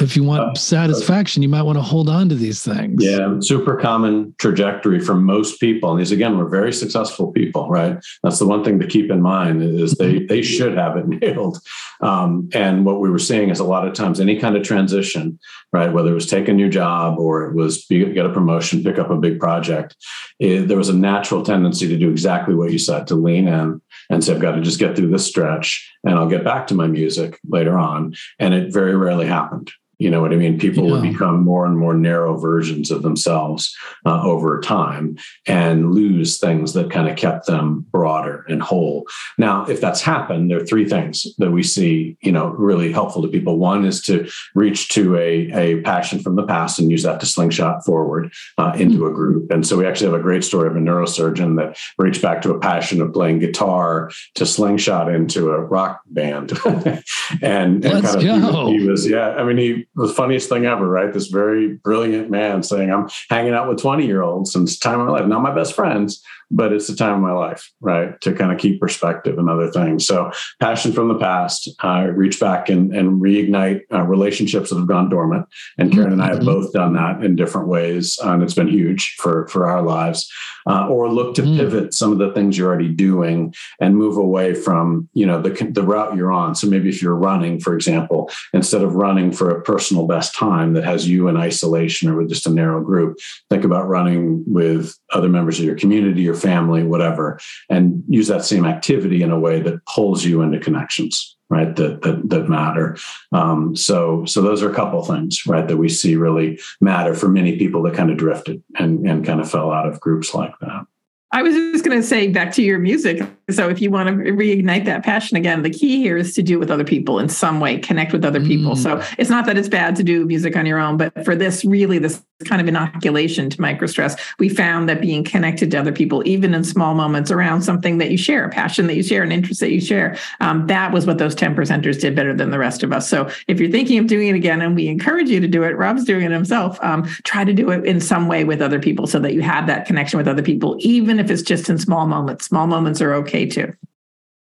if 0.01 0.15
you 0.15 0.25
want 0.25 0.43
uh, 0.43 0.55
satisfaction, 0.55 1.43
you 1.43 1.49
might 1.49 1.63
want 1.63 1.79
to 1.79 1.83
hold 1.83 2.09
on 2.09 2.29
to 2.29 2.35
these 2.35 2.63
things. 2.63 3.03
Yeah, 3.03 3.37
super 3.41 3.77
common 3.77 4.35
trajectory 4.39 5.01
for 5.01 5.15
most 5.15 5.59
people. 5.59 5.91
And 5.91 6.01
these 6.01 6.13
again 6.13 6.37
were 6.37 6.49
very 6.49 6.73
successful 6.73 7.33
people, 7.33 7.69
right? 7.69 7.97
That's 8.23 8.39
the 8.39 8.47
one 8.47 8.63
thing 8.63 8.79
to 8.81 8.87
keep 8.87 9.11
in 9.11 9.23
mind 9.23 9.63
is 9.63 9.95
they 9.95 10.15
mm-hmm. 10.15 10.27
they 10.27 10.43
should 10.43 10.77
have 10.77 10.97
it 10.97 11.09
nailed. 11.23 11.59
Um, 12.01 12.51
and 12.53 12.85
what 12.85 13.01
we 13.01 13.11
were 13.11 13.19
seeing 13.19 13.49
is 13.49 13.59
a 13.59 13.65
lot 13.65 13.87
of 13.87 13.95
times 13.95 14.21
any 14.21 14.39
kind 14.39 14.57
of 14.57 14.63
transition, 14.63 15.39
right? 15.73 15.93
Whether 15.93 16.11
it 16.11 16.15
was 16.15 16.27
take 16.27 16.49
a 16.49 16.53
new 16.53 16.69
job 16.69 17.19
or 17.19 17.45
it 17.45 17.55
was 17.55 17.87
be, 17.87 18.05
get 18.13 18.27
a 18.27 18.33
promotion, 18.33 18.83
pick 18.83 18.99
up 18.99 19.11
a 19.11 19.17
big 19.17 19.41
project, 19.41 19.97
it, 20.39 20.69
there 20.69 20.77
was 20.77 20.91
a 20.91 20.97
natural 20.97 21.43
tendency 21.43 21.89
to 21.89 21.97
do 21.97 22.11
exactly 22.11 22.55
what 22.55 22.71
you 22.71 22.79
said, 22.79 23.07
to 23.07 23.15
lean 23.15 23.49
in 23.49 23.81
and 24.11 24.23
say, 24.23 24.35
I've 24.35 24.43
got 24.43 24.53
to 24.53 24.61
just 24.61 24.79
get 24.79 24.95
through 24.95 25.11
this 25.11 25.27
stretch 25.27 25.91
and 26.05 26.15
I'll 26.15 26.29
get 26.29 26.45
back 26.45 26.67
to 26.67 26.75
my 26.75 26.87
music 26.87 27.39
later 27.49 27.79
on. 27.79 28.15
And 28.39 28.53
it 28.53 28.73
very 28.73 28.95
rarely 28.95 29.27
happened 29.27 29.73
you 29.99 30.11
know 30.11 30.21
what 30.21 30.33
I 30.33 30.37
mean? 30.37 30.59
People 30.59 30.85
yeah. 30.85 30.93
would 30.93 31.03
become 31.03 31.43
more 31.43 31.65
and 31.65 31.79
more 31.79 31.95
narrow 31.95 32.37
versions 32.37 32.91
of 32.91 33.03
themselves 33.03 33.75
uh, 34.05 34.23
over 34.23 34.61
time 34.61 35.17
and 35.47 35.95
lose 35.95 36.39
things 36.39 36.75
that 36.75 36.91
kind 36.91 37.09
of 37.09 37.17
kept 37.17 37.47
them 37.47 37.87
broader 37.91 38.45
and 38.49 38.63
whole. 38.63 39.07
Now, 39.39 39.65
if 39.67 39.81
that's 39.81 40.03
happened, 40.03 40.51
there 40.51 40.61
are 40.61 40.67
three 40.67 40.87
things 40.87 41.27
that 41.39 41.51
we 41.51 41.63
see, 41.63 42.19
you 42.21 42.31
know, 42.31 42.49
really 42.49 42.93
helpful 42.93 43.23
to 43.23 43.29
people. 43.29 43.59
One 43.59 43.87
is 43.87 44.03
to 44.03 44.29
reach 44.55 44.91
to 44.91 45.17
a, 45.17 45.51
a 45.53 45.81
passion 45.81 46.19
from 46.19 46.37
the 46.37 46.47
past 46.47 46.79
and 46.79 46.91
use 46.91 47.05
that 47.05 47.21
to 47.21 47.27
slingshot 47.27 47.85
forward 47.85 48.33
uh, 48.59 48.73
into 48.77 48.99
mm-hmm. 48.99 49.07
a 49.07 49.15
group. 49.15 49.51
And 49.51 49.67
so 49.67 49.79
we 49.79 49.87
actually 49.87 50.11
have 50.11 50.21
a 50.21 50.23
great 50.23 50.45
story 50.45 50.69
of 50.69 50.77
a 50.77 50.81
neurosurgeon 50.81 51.57
that 51.57 51.79
reached 51.97 52.21
back 52.21 52.43
to 52.43 52.51
a 52.51 52.59
passion 52.59 53.01
of 53.01 53.15
playing 53.15 53.39
guitar 53.39 54.11
to 54.35 54.45
slingshot 54.45 55.13
into 55.13 55.51
a 55.51 55.61
rock 55.61 56.03
band. 56.07 56.53
and, 56.67 57.03
and 57.43 57.85
Let's 57.85 58.15
kind 58.15 58.45
of 58.45 58.69
he 58.69 58.87
was, 58.87 59.09
yeah, 59.09 59.31
I 59.31 59.45
mean, 59.45 59.57
he 59.57 59.86
the 59.97 60.09
funniest 60.09 60.49
thing 60.49 60.67
ever, 60.67 60.87
right? 60.87 61.13
This 61.13 61.29
very 61.29 61.75
brilliant 61.75 62.31
man 62.31 62.63
saying, 62.63 62.93
I'm 62.93 63.09
hanging 63.31 63.55
out 63.55 63.69
with 63.69 63.81
20 63.81 64.07
year 64.07 64.23
olds 64.23 64.53
since 64.53 64.79
time 64.79 65.01
of 65.01 65.07
my 65.07 65.13
life. 65.13 65.27
Not 65.27 65.43
my 65.43 65.55
best 65.55 65.75
friends, 65.75 66.23
but 66.51 66.73
it's 66.73 66.87
the 66.87 66.97
time 66.97 67.15
of 67.15 67.21
my 67.21 67.33
life, 67.33 67.71
right? 67.81 68.21
To 68.21 68.33
kind 68.33 68.53
of 68.53 68.59
keep 68.59 68.81
perspective 68.81 69.39
and 69.39 69.51
other 69.51 69.71
things. 69.71 70.07
So, 70.07 70.31
passion 70.61 70.93
from 70.93 71.09
the 71.09 71.19
past, 71.19 71.71
uh, 71.83 72.09
reach 72.15 72.39
back 72.39 72.69
and, 72.69 72.95
and 72.95 73.21
reignite 73.21 73.83
uh, 73.93 74.03
relationships 74.03 74.71
that 74.71 74.79
have 74.79 74.89
gone 74.89 75.09
dormant. 75.09 75.47
And 75.79 75.93
Karen 75.93 76.13
and 76.13 76.23
I 76.23 76.29
have 76.29 76.39
mm-hmm. 76.39 76.47
both 76.47 76.73
done 76.73 76.95
that 76.95 77.25
in 77.25 77.37
different 77.37 77.69
ways. 77.69 78.19
and 78.23 78.43
it's 78.43 78.55
been 78.55 78.69
huge 78.69 79.17
for, 79.19 79.47
for 79.49 79.69
our 79.69 79.83
lives. 79.83 80.31
Uh, 80.69 80.89
or 80.89 81.09
look 81.09 81.33
to 81.33 81.43
mm. 81.43 81.57
pivot 81.57 81.95
some 81.95 82.11
of 82.11 82.19
the 82.19 82.33
things 82.33 82.59
you're 82.59 82.67
already 82.67 82.89
doing 82.89 83.55
and 83.81 83.97
move 83.97 84.17
away 84.17 84.53
from, 84.53 85.09
you 85.15 85.25
know, 85.25 85.41
the, 85.41 85.51
the 85.71 85.83
route 85.83 86.17
you're 86.17 86.33
on. 86.33 86.57
So 86.57 86.67
maybe 86.67 86.89
if 86.89 87.01
you're 87.01 87.15
running, 87.15 87.61
for 87.61 87.77
example, 87.77 88.29
instead 88.53 88.83
of 88.83 88.97
running 88.97 89.31
for 89.31 89.49
a 89.49 89.63
personal 89.63 90.09
best 90.09 90.35
time 90.35 90.73
that 90.73 90.83
has 90.83 91.09
you 91.09 91.29
in 91.29 91.37
isolation 91.37 92.09
or 92.09 92.17
with 92.17 92.29
just 92.29 92.49
a 92.49 92.51
narrow 92.51 92.83
group, 92.83 93.17
think 93.49 93.63
about 93.63 93.87
running 93.87 94.43
with 94.45 94.93
other 95.13 95.29
members 95.29 95.61
of 95.61 95.65
your 95.65 95.77
community 95.77 96.29
or 96.29 96.35
family, 96.37 96.83
whatever, 96.83 97.38
and 97.68 98.03
use 98.09 98.29
that 98.29 98.44
same 98.44 98.64
activity 98.64 99.22
in 99.22 99.31
a 99.31 99.38
way 99.38 99.61
that 99.61 99.85
pulls 99.87 100.25
you 100.25 100.42
into 100.42 100.61
connections 100.61 101.37
right 101.49 101.77
that 101.77 102.03
that, 102.03 102.29
that 102.29 102.49
matter 102.49 102.96
um, 103.31 103.77
so 103.77 104.25
so 104.25 104.42
those 104.42 104.64
are 104.64 104.70
a 104.70 104.75
couple 104.75 105.01
things 105.05 105.46
right 105.46 105.68
that 105.68 105.77
we 105.77 105.88
see 105.88 106.16
really 106.16 106.59
matter 106.81 107.14
for 107.14 107.29
many 107.29 107.57
people 107.57 107.83
that 107.83 107.94
kind 107.94 108.11
of 108.11 108.16
drifted 108.16 108.61
and 108.81 109.07
and 109.07 109.25
kind 109.25 109.40
of 109.40 109.49
fell 109.49 109.70
out 109.70 109.87
of 109.87 110.01
groups 110.01 110.35
like 110.35 110.53
that 110.61 110.85
I 111.33 111.42
was 111.42 111.55
just 111.55 111.85
going 111.85 112.01
to 112.01 112.07
say 112.07 112.29
back 112.29 112.53
to 112.53 112.62
your 112.62 112.79
music. 112.79 113.20
So, 113.51 113.69
if 113.69 113.81
you 113.81 113.91
want 113.91 114.09
to 114.09 114.15
reignite 114.15 114.85
that 114.87 115.05
passion 115.05 115.37
again, 115.37 115.63
the 115.63 115.71
key 115.71 115.99
here 115.99 116.17
is 116.17 116.35
to 116.35 116.43
do 116.43 116.55
it 116.55 116.59
with 116.59 116.71
other 116.71 116.85
people 116.85 117.19
in 117.19 117.29
some 117.29 117.61
way, 117.61 117.79
connect 117.79 118.13
with 118.13 118.25
other 118.25 118.41
people. 118.41 118.73
Mm. 118.73 118.79
So, 118.79 119.03
it's 119.19 119.31
not 119.31 119.47
that 119.47 119.59
it's 119.59 119.69
bad 119.69 119.95
to 119.97 120.03
do 120.03 120.25
music 120.25 120.57
on 120.57 120.65
your 120.65 120.79
own, 120.79 120.97
but 120.97 121.25
for 121.25 121.37
this, 121.37 121.65
really, 121.65 121.99
this 121.99 122.23
kind 122.45 122.61
of 122.61 122.69
inoculation 122.69 123.49
to 123.51 123.59
microstress, 123.59 124.19
we 124.39 124.49
found 124.49 124.89
that 124.89 125.01
being 125.01 125.25
connected 125.25 125.71
to 125.71 125.79
other 125.79 125.93
people, 125.93 126.23
even 126.27 126.55
in 126.55 126.65
small 126.65 126.95
moments 126.95 127.31
around 127.31 127.63
something 127.63 127.99
that 127.99 128.11
you 128.11 128.19
share, 128.19 128.45
a 128.45 128.51
passion 128.51 128.87
that 128.87 128.95
you 128.95 129.03
share, 129.03 129.23
an 129.23 129.33
interest 129.33 129.61
that 129.61 129.71
you 129.71 129.81
share, 129.81 130.17
um, 130.41 130.67
that 130.67 130.93
was 130.93 131.07
what 131.07 131.19
those 131.19 131.35
10 131.35 131.55
percenters 131.55 132.01
did 132.01 132.15
better 132.15 132.35
than 132.35 132.51
the 132.51 132.59
rest 132.59 132.83
of 132.83 132.93
us. 132.93 133.09
So, 133.09 133.31
if 133.49 133.61
you're 133.61 133.71
thinking 133.71 133.99
of 133.99 134.07
doing 134.07 134.29
it 134.29 134.35
again, 134.35 134.63
and 134.63 134.75
we 134.75 134.89
encourage 134.89 135.29
you 135.29 135.41
to 135.41 135.49
do 135.49 135.63
it, 135.63 135.77
Rob's 135.77 136.05
doing 136.05 136.25
it 136.25 136.31
himself, 136.31 136.83
um, 136.83 137.05
try 137.25 137.45
to 137.45 137.53
do 137.53 137.71
it 137.71 137.85
in 137.85 138.01
some 138.01 138.29
way 138.29 138.45
with 138.45 138.63
other 138.63 138.81
people 138.81 139.07
so 139.07 139.19
that 139.19 139.35
you 139.35 139.43
have 139.43 139.67
that 139.67 139.87
connection 139.87 140.17
with 140.17 140.29
other 140.29 140.43
people, 140.43 140.77
even 140.81 141.21
if 141.21 141.27
if 141.27 141.31
it's 141.31 141.43
just 141.43 141.69
in 141.69 141.77
small 141.77 142.07
moments. 142.07 142.47
Small 142.47 142.69
moments 142.69 143.01
are 143.01 143.13
okay 143.15 143.36
too. 143.44 143.75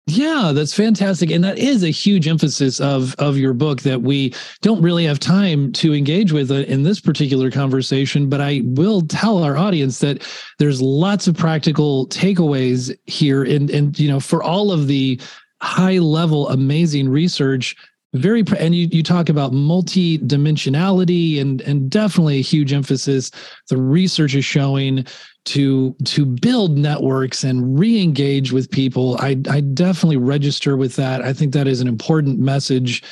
Yeah, 0.10 0.54
that's 0.56 0.74
fantastic. 0.74 1.32
And 1.32 1.44
that 1.44 1.58
is 1.58 1.84
a 1.84 1.90
huge 1.90 2.30
emphasis 2.30 2.80
of 2.80 3.14
of 3.16 3.38
your 3.38 3.54
book 3.54 3.82
that 3.82 4.02
we 4.02 4.34
don't 4.62 4.82
really 4.82 5.04
have 5.04 5.20
time 5.20 5.74
to 5.74 5.94
engage 5.94 6.32
with 6.32 6.50
uh, 6.50 6.64
in 6.64 6.84
this 6.84 7.02
particular 7.02 7.52
conversation, 7.52 8.30
but 8.30 8.40
I 8.40 8.62
will 8.64 9.02
tell 9.02 9.44
our 9.44 9.58
audience 9.58 10.00
that 10.00 10.26
there's 10.60 10.82
lots 10.82 11.28
of 11.28 11.36
practical 11.36 12.08
takeaways 12.08 12.98
here 13.06 13.44
and 13.44 13.70
and 13.70 14.00
you 14.00 14.08
know, 14.08 14.22
for 14.22 14.42
all 14.42 14.72
of 14.72 14.88
the 14.88 15.20
high 15.62 15.98
level 15.98 16.48
amazing 16.50 17.10
research 17.10 17.76
very 18.18 18.44
and 18.58 18.76
you, 18.76 18.88
you 18.92 19.04
talk 19.04 19.30
about 19.30 19.54
multi-dimensionality 19.54 21.40
and 21.40 21.62
and 21.62 21.90
definitely 21.90 22.40
a 22.40 22.44
huge 22.44 22.74
emphasis. 22.74 23.32
The 23.70 23.78
research 23.78 24.36
is 24.36 24.46
showing 24.46 25.06
to 25.46 25.96
to 26.06 26.26
build 26.26 26.78
networks 26.78 27.44
and 27.44 27.80
re-engage 27.80 28.52
with 28.52 28.70
people. 28.72 29.18
I 29.20 29.38
i 29.50 29.62
definitely 29.62 30.18
register 30.18 30.76
with 30.76 30.96
that. 30.98 31.22
I 31.22 31.34
think 31.34 31.54
that 31.54 31.68
is 31.68 31.82
an 31.82 31.88
important 31.88 32.40
message. 32.40 33.04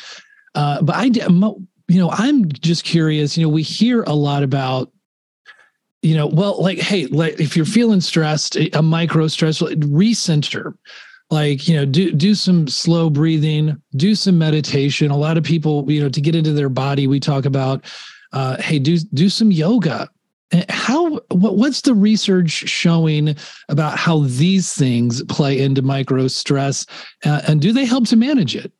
Uh, 0.53 0.81
but 0.81 0.95
i 0.95 1.09
you 1.87 1.99
know 1.99 2.09
i'm 2.11 2.49
just 2.51 2.83
curious 2.83 3.37
you 3.37 3.43
know 3.43 3.49
we 3.49 3.61
hear 3.61 4.03
a 4.03 4.13
lot 4.13 4.43
about 4.43 4.91
you 6.01 6.15
know 6.15 6.27
well 6.27 6.61
like 6.61 6.79
hey 6.79 7.07
like 7.07 7.39
if 7.39 7.55
you're 7.55 7.65
feeling 7.65 8.01
stressed 8.01 8.55
a 8.55 8.81
micro 8.81 9.27
stress 9.27 9.59
recenter 9.61 10.73
like 11.29 11.67
you 11.67 11.75
know 11.75 11.85
do 11.85 12.11
do 12.11 12.35
some 12.35 12.67
slow 12.67 13.09
breathing 13.09 13.81
do 13.95 14.15
some 14.15 14.37
meditation. 14.37 15.11
A 15.11 15.17
lot 15.17 15.37
of 15.37 15.43
people 15.43 15.89
you 15.91 16.01
know 16.01 16.09
to 16.09 16.21
get 16.21 16.35
into 16.35 16.53
their 16.53 16.69
body 16.69 17.07
we 17.07 17.19
talk 17.19 17.45
about 17.45 17.85
uh, 18.33 18.61
hey 18.61 18.79
do 18.79 18.97
do 19.13 19.29
some 19.29 19.51
yoga. 19.51 20.09
Eh, 20.51 20.63
how 20.69 21.19
what, 21.31 21.57
what's 21.57 21.81
the 21.81 21.95
research 21.95 22.51
showing 22.51 23.35
about 23.69 23.97
how 23.97 24.19
these 24.27 24.73
things 24.73 25.23
play 25.23 25.59
into 25.59 25.81
micro 25.81 26.27
stress 26.27 26.85
uh, 27.25 27.41
and 27.47 27.61
do 27.61 27.73
they 27.73 27.85
help 27.85 28.05
to 28.07 28.15
manage 28.15 28.55
it 28.55 28.71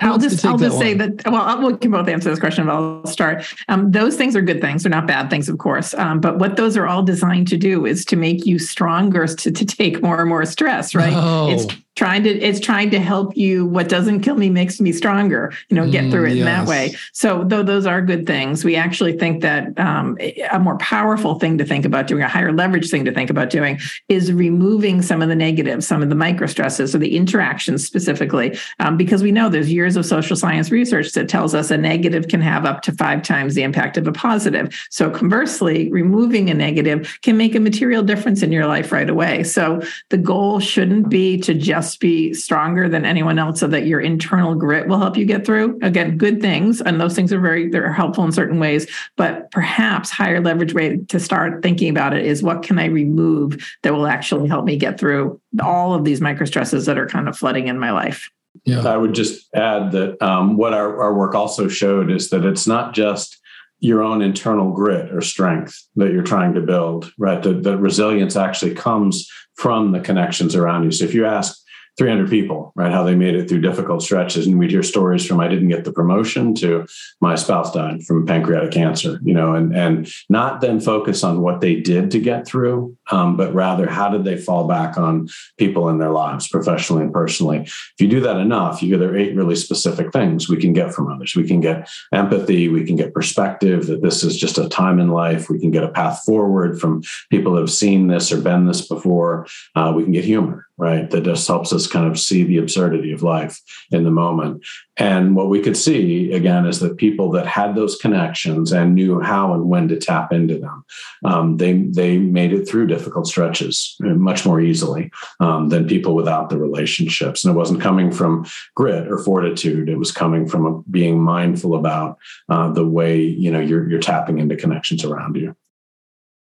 I'll 0.00 0.18
just 0.18 0.44
I'll 0.44 0.58
just 0.58 0.78
say 0.78 0.94
that 0.94 1.22
well 1.26 1.42
I'll, 1.42 1.66
we 1.66 1.76
can 1.76 1.90
both 1.90 2.08
answer 2.08 2.30
this 2.30 2.38
question 2.38 2.66
but 2.66 2.74
I'll 2.74 3.06
start. 3.06 3.44
Um, 3.68 3.90
those 3.90 4.16
things 4.16 4.36
are 4.36 4.42
good 4.42 4.60
things. 4.60 4.82
They're 4.82 4.90
not 4.90 5.06
bad 5.06 5.30
things 5.30 5.48
of 5.48 5.58
course. 5.58 5.94
Um, 5.94 6.20
but 6.20 6.38
what 6.38 6.56
those 6.56 6.76
are 6.76 6.86
all 6.86 7.02
designed 7.02 7.48
to 7.48 7.56
do 7.56 7.86
is 7.86 8.04
to 8.06 8.16
make 8.16 8.46
you 8.46 8.58
stronger 8.58 9.26
to, 9.26 9.50
to 9.50 9.64
take 9.64 10.02
more 10.02 10.20
and 10.20 10.28
more 10.28 10.44
stress 10.44 10.94
right? 10.94 11.12
Oh. 11.14 11.50
it's 11.50 11.66
trying 11.96 12.22
to 12.24 12.30
it's 12.30 12.60
trying 12.60 12.90
to 12.90 12.98
help 12.98 13.36
you. 13.36 13.66
What 13.66 13.88
doesn't 13.88 14.20
kill 14.20 14.36
me 14.36 14.50
makes 14.50 14.80
me 14.80 14.92
stronger 14.92 15.52
you 15.68 15.76
know 15.76 15.90
get 15.90 16.10
through 16.10 16.26
it 16.26 16.32
mm, 16.32 16.36
yes. 16.36 16.38
in 16.38 16.44
that 16.46 16.66
way. 16.66 16.94
so 17.12 17.44
though 17.44 17.62
those 17.62 17.86
are 17.86 18.00
good 18.02 18.26
things. 18.26 18.64
We 18.64 18.76
actually 18.76 19.18
think 19.18 19.42
that 19.42 19.78
um, 19.78 20.16
a 20.50 20.58
more 20.58 20.78
powerful 20.78 21.38
thing 21.38 21.58
to 21.58 21.64
think 21.64 21.84
about 21.84 22.06
doing 22.06 22.22
a 22.22 22.28
higher 22.28 22.52
leverage 22.52 22.90
thing 22.90 23.04
to 23.04 23.12
think 23.12 23.30
about 23.30 23.50
doing 23.50 23.78
is 24.08 24.32
removing 24.32 25.02
some 25.02 25.22
of 25.22 25.28
the 25.28 25.36
negatives 25.36 25.86
some 25.86 26.02
of 26.02 26.08
the 26.08 26.14
micro 26.14 26.46
stresses 26.46 26.94
or 26.94 26.98
the 26.98 27.16
interactions 27.16 27.86
specifically 27.86 28.56
um, 28.78 28.96
because 28.96 29.22
we 29.22 29.32
know 29.32 29.48
there's 29.48 29.72
years 29.72 29.96
of 29.96 30.06
social 30.06 30.36
science 30.36 30.70
research 30.70 31.12
that 31.12 31.28
tells 31.28 31.54
us 31.54 31.70
a 31.70 31.76
negative 31.76 32.28
can 32.28 32.40
have 32.40 32.64
up 32.64 32.82
to 32.82 32.92
five 32.92 33.22
times 33.22 33.54
the 33.54 33.62
impact 33.62 33.96
of 33.96 34.06
a 34.06 34.12
positive. 34.12 34.74
So 34.90 35.10
conversely 35.10 35.90
removing 35.90 36.48
a 36.50 36.54
negative 36.54 37.18
can 37.22 37.36
make 37.36 37.54
a 37.54 37.60
material 37.60 38.02
difference 38.02 38.42
in 38.42 38.52
your 38.52 38.66
life 38.66 38.92
right 38.92 39.08
away. 39.08 39.42
So 39.42 39.82
the 40.10 40.16
goal 40.16 40.60
shouldn't 40.60 41.08
be 41.08 41.38
to 41.38 41.54
just 41.54 41.81
just 41.82 41.98
be 42.00 42.32
stronger 42.32 42.88
than 42.88 43.04
anyone 43.04 43.38
else 43.38 43.58
so 43.58 43.66
that 43.66 43.86
your 43.86 44.00
internal 44.00 44.54
grit 44.54 44.86
will 44.86 44.98
help 44.98 45.16
you 45.16 45.24
get 45.24 45.44
through 45.44 45.78
again 45.82 46.16
good 46.16 46.40
things 46.40 46.80
and 46.80 47.00
those 47.00 47.14
things 47.14 47.32
are 47.32 47.40
very 47.40 47.68
they're 47.68 47.92
helpful 47.92 48.24
in 48.24 48.30
certain 48.30 48.60
ways 48.60 48.88
but 49.16 49.50
perhaps 49.50 50.10
higher 50.10 50.40
leverage 50.40 50.74
way 50.74 50.96
to 51.08 51.18
start 51.18 51.62
thinking 51.62 51.90
about 51.90 52.14
it 52.14 52.24
is 52.24 52.42
what 52.42 52.62
can 52.62 52.78
i 52.78 52.86
remove 52.86 53.56
that 53.82 53.92
will 53.92 54.06
actually 54.06 54.48
help 54.48 54.64
me 54.64 54.76
get 54.76 54.98
through 54.98 55.40
all 55.60 55.92
of 55.92 56.04
these 56.04 56.20
micro 56.20 56.46
stresses 56.46 56.86
that 56.86 56.98
are 56.98 57.08
kind 57.08 57.28
of 57.28 57.36
flooding 57.36 57.66
in 57.66 57.78
my 57.78 57.90
life 57.90 58.30
yeah. 58.64 58.86
I 58.86 58.98
would 58.98 59.14
just 59.14 59.48
add 59.54 59.92
that 59.92 60.22
um, 60.22 60.58
what 60.58 60.74
our, 60.74 61.00
our 61.00 61.14
work 61.14 61.34
also 61.34 61.68
showed 61.68 62.10
is 62.10 62.28
that 62.28 62.44
it's 62.44 62.66
not 62.66 62.92
just 62.92 63.40
your 63.80 64.02
own 64.02 64.20
internal 64.20 64.70
grit 64.72 65.10
or 65.10 65.22
strength 65.22 65.88
that 65.96 66.12
you're 66.12 66.22
trying 66.22 66.52
to 66.52 66.60
build, 66.60 67.10
right? 67.18 67.42
That, 67.42 67.62
that 67.62 67.78
resilience 67.78 68.36
actually 68.36 68.74
comes 68.74 69.26
from 69.54 69.92
the 69.92 70.00
connections 70.00 70.54
around 70.54 70.84
you. 70.84 70.90
So 70.90 71.04
if 71.04 71.14
you 71.14 71.26
ask 71.26 71.61
300 71.98 72.30
people, 72.30 72.72
right? 72.74 72.90
How 72.90 73.02
they 73.02 73.14
made 73.14 73.34
it 73.34 73.48
through 73.48 73.60
difficult 73.60 74.02
stretches. 74.02 74.46
And 74.46 74.58
we'd 74.58 74.70
hear 74.70 74.82
stories 74.82 75.26
from 75.26 75.40
I 75.40 75.48
didn't 75.48 75.68
get 75.68 75.84
the 75.84 75.92
promotion 75.92 76.54
to 76.56 76.86
my 77.20 77.34
spouse 77.34 77.72
died 77.72 78.04
from 78.04 78.26
pancreatic 78.26 78.72
cancer, 78.72 79.20
you 79.22 79.34
know, 79.34 79.54
and, 79.54 79.76
and 79.76 80.10
not 80.30 80.62
then 80.62 80.80
focus 80.80 81.22
on 81.22 81.42
what 81.42 81.60
they 81.60 81.76
did 81.76 82.10
to 82.12 82.18
get 82.18 82.46
through, 82.46 82.96
um, 83.10 83.36
but 83.36 83.52
rather 83.52 83.88
how 83.88 84.08
did 84.08 84.24
they 84.24 84.36
fall 84.36 84.66
back 84.66 84.96
on 84.96 85.28
people 85.58 85.88
in 85.90 85.98
their 85.98 86.10
lives, 86.10 86.48
professionally 86.48 87.02
and 87.02 87.12
personally. 87.12 87.58
If 87.58 87.94
you 87.98 88.08
do 88.08 88.20
that 88.20 88.38
enough, 88.38 88.82
you 88.82 88.96
there 88.96 89.16
eight 89.16 89.34
really 89.34 89.56
specific 89.56 90.12
things 90.12 90.48
we 90.48 90.56
can 90.56 90.72
get 90.72 90.94
from 90.94 91.12
others. 91.12 91.34
We 91.34 91.46
can 91.46 91.60
get 91.60 91.90
empathy, 92.12 92.68
we 92.68 92.84
can 92.84 92.96
get 92.96 93.12
perspective 93.12 93.86
that 93.88 94.02
this 94.02 94.22
is 94.22 94.38
just 94.38 94.58
a 94.58 94.68
time 94.68 94.98
in 94.98 95.08
life. 95.08 95.50
We 95.50 95.58
can 95.58 95.70
get 95.70 95.84
a 95.84 95.88
path 95.88 96.22
forward 96.24 96.80
from 96.80 97.02
people 97.30 97.54
that 97.54 97.60
have 97.60 97.70
seen 97.70 98.06
this 98.06 98.32
or 98.32 98.40
been 98.40 98.66
this 98.66 98.86
before. 98.86 99.46
Uh, 99.74 99.92
we 99.94 100.04
can 100.04 100.12
get 100.12 100.24
humor 100.24 100.68
right? 100.78 101.10
That 101.10 101.24
just 101.24 101.46
helps 101.46 101.72
us 101.72 101.86
kind 101.86 102.06
of 102.06 102.18
see 102.18 102.44
the 102.44 102.58
absurdity 102.58 103.12
of 103.12 103.22
life 103.22 103.60
in 103.90 104.04
the 104.04 104.10
moment. 104.10 104.64
And 104.96 105.36
what 105.36 105.48
we 105.48 105.60
could 105.60 105.76
see 105.76 106.32
again 106.32 106.66
is 106.66 106.80
that 106.80 106.96
people 106.96 107.30
that 107.32 107.46
had 107.46 107.74
those 107.74 107.96
connections 107.96 108.72
and 108.72 108.94
knew 108.94 109.20
how 109.20 109.54
and 109.54 109.68
when 109.68 109.88
to 109.88 109.96
tap 109.96 110.32
into 110.32 110.58
them, 110.58 110.84
um, 111.24 111.56
they 111.58 111.82
they 111.82 112.18
made 112.18 112.52
it 112.52 112.66
through 112.66 112.86
difficult 112.86 113.26
stretches 113.26 113.96
much 114.00 114.44
more 114.44 114.60
easily 114.60 115.10
um, 115.40 115.68
than 115.68 115.86
people 115.86 116.14
without 116.14 116.50
the 116.50 116.58
relationships. 116.58 117.44
And 117.44 117.54
it 117.54 117.58
wasn't 117.58 117.80
coming 117.80 118.10
from 118.10 118.46
grit 118.74 119.08
or 119.08 119.18
fortitude; 119.18 119.88
it 119.88 119.98
was 119.98 120.12
coming 120.12 120.46
from 120.48 120.84
being 120.90 121.22
mindful 121.22 121.74
about 121.74 122.18
uh, 122.48 122.70
the 122.72 122.86
way 122.86 123.20
you 123.20 123.50
know 123.50 123.60
you're 123.60 123.88
you're 123.88 124.00
tapping 124.00 124.38
into 124.38 124.56
connections 124.56 125.04
around 125.04 125.36
you. 125.36 125.54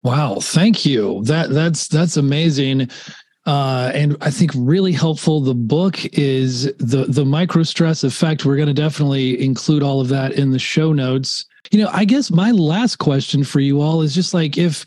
Wow, 0.03 0.39
thank 0.41 0.85
you. 0.85 1.23
That 1.23 1.49
that's 1.49 1.87
that's 1.87 2.17
amazing 2.17 2.89
uh, 3.45 3.91
and 3.93 4.15
I 4.21 4.31
think 4.31 4.51
really 4.55 4.93
helpful. 4.93 5.41
The 5.41 5.53
book 5.53 6.05
is 6.13 6.65
the 6.77 7.05
the 7.07 7.25
micro 7.25 7.63
stress 7.63 8.03
effect. 8.03 8.45
We're 8.45 8.55
going 8.55 8.67
to 8.67 8.73
definitely 8.73 9.43
include 9.43 9.83
all 9.83 9.99
of 9.99 10.07
that 10.09 10.33
in 10.33 10.51
the 10.51 10.59
show 10.59 10.93
notes. 10.93 11.45
You 11.71 11.79
know, 11.79 11.89
I 11.91 12.05
guess 12.05 12.31
my 12.31 12.51
last 12.51 12.97
question 12.97 13.43
for 13.43 13.59
you 13.59 13.81
all 13.81 14.01
is 14.01 14.15
just 14.15 14.33
like 14.33 14.57
if 14.57 14.85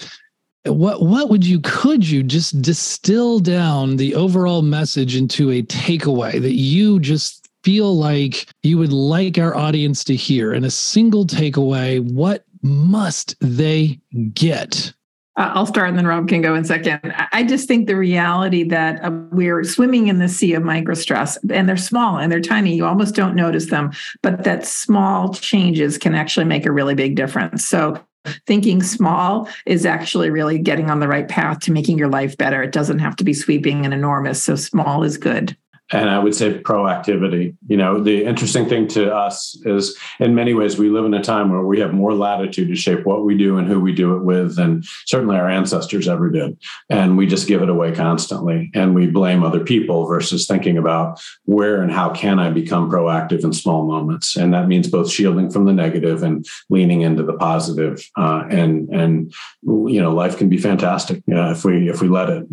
what 0.64 1.02
what 1.02 1.28
would 1.28 1.44
you 1.44 1.60
could 1.60 2.08
you 2.08 2.22
just 2.22 2.60
distill 2.62 3.40
down 3.40 3.96
the 3.96 4.14
overall 4.14 4.62
message 4.62 5.16
into 5.16 5.50
a 5.50 5.62
takeaway 5.62 6.40
that 6.40 6.54
you 6.54 6.98
just 6.98 7.48
feel 7.62 7.96
like 7.96 8.46
you 8.62 8.78
would 8.78 8.92
like 8.92 9.38
our 9.38 9.54
audience 9.56 10.04
to 10.04 10.14
hear 10.14 10.54
in 10.54 10.64
a 10.64 10.70
single 10.70 11.26
takeaway 11.26 12.00
what 12.12 12.44
must 12.62 13.36
they 13.40 13.98
get 14.32 14.92
I'll 15.36 15.66
start 15.66 15.90
and 15.90 15.98
then 15.98 16.06
Rob 16.06 16.28
can 16.28 16.40
go 16.40 16.54
in 16.54 16.64
second. 16.64 17.00
I 17.32 17.44
just 17.44 17.68
think 17.68 17.86
the 17.86 17.96
reality 17.96 18.64
that 18.64 19.04
uh, 19.04 19.10
we're 19.30 19.64
swimming 19.64 20.08
in 20.08 20.18
the 20.18 20.28
sea 20.28 20.54
of 20.54 20.62
microstress 20.62 21.36
and 21.50 21.68
they're 21.68 21.76
small 21.76 22.18
and 22.18 22.32
they're 22.32 22.40
tiny. 22.40 22.74
You 22.74 22.86
almost 22.86 23.14
don't 23.14 23.36
notice 23.36 23.66
them, 23.66 23.92
but 24.22 24.44
that 24.44 24.64
small 24.64 25.34
changes 25.34 25.98
can 25.98 26.14
actually 26.14 26.46
make 26.46 26.64
a 26.64 26.72
really 26.72 26.94
big 26.94 27.16
difference. 27.16 27.66
So 27.66 28.02
thinking 28.46 28.82
small 28.82 29.48
is 29.66 29.84
actually 29.84 30.30
really 30.30 30.58
getting 30.58 30.90
on 30.90 31.00
the 31.00 31.08
right 31.08 31.28
path 31.28 31.60
to 31.60 31.72
making 31.72 31.98
your 31.98 32.08
life 32.08 32.36
better. 32.38 32.62
It 32.62 32.72
doesn't 32.72 32.98
have 32.98 33.16
to 33.16 33.24
be 33.24 33.34
sweeping 33.34 33.84
and 33.84 33.92
enormous. 33.92 34.42
So 34.42 34.56
small 34.56 35.02
is 35.02 35.18
good 35.18 35.56
and 35.92 36.10
I 36.10 36.18
would 36.18 36.34
say 36.34 36.58
proactivity. 36.58 37.56
You 37.68 37.76
know, 37.76 38.02
the 38.02 38.24
interesting 38.24 38.68
thing 38.68 38.88
to 38.88 39.14
us 39.14 39.56
is 39.64 39.96
in 40.18 40.34
many 40.34 40.52
ways 40.52 40.78
we 40.78 40.88
live 40.88 41.04
in 41.04 41.14
a 41.14 41.22
time 41.22 41.50
where 41.50 41.62
we 41.62 41.78
have 41.80 41.94
more 41.94 42.12
latitude 42.12 42.68
to 42.68 42.74
shape 42.74 43.06
what 43.06 43.24
we 43.24 43.36
do 43.36 43.58
and 43.58 43.68
who 43.68 43.80
we 43.80 43.92
do 43.92 44.16
it 44.16 44.24
with 44.24 44.56
than 44.56 44.82
certainly 45.06 45.36
our 45.36 45.48
ancestors 45.48 46.08
ever 46.08 46.28
did. 46.28 46.58
And 46.90 47.16
we 47.16 47.26
just 47.26 47.46
give 47.46 47.62
it 47.62 47.68
away 47.68 47.94
constantly 47.94 48.70
and 48.74 48.94
we 48.94 49.06
blame 49.06 49.44
other 49.44 49.60
people 49.60 50.06
versus 50.06 50.46
thinking 50.46 50.76
about 50.76 51.20
where 51.44 51.80
and 51.82 51.92
how 51.92 52.10
can 52.10 52.40
I 52.40 52.50
become 52.50 52.90
proactive 52.90 53.44
in 53.44 53.52
small 53.52 53.86
moments. 53.86 54.36
And 54.36 54.52
that 54.54 54.66
means 54.66 54.88
both 54.88 55.10
shielding 55.10 55.50
from 55.50 55.66
the 55.66 55.72
negative 55.72 56.22
and 56.24 56.44
leaning 56.68 57.02
into 57.02 57.22
the 57.22 57.34
positive. 57.34 58.04
Uh, 58.16 58.44
and 58.50 58.88
and 58.88 59.32
you 59.64 60.00
know, 60.00 60.12
life 60.12 60.36
can 60.36 60.48
be 60.48 60.58
fantastic 60.58 61.22
uh, 61.30 61.50
if 61.50 61.64
we 61.64 61.88
if 61.88 62.02
we 62.02 62.08
let 62.08 62.28
it. 62.28 62.46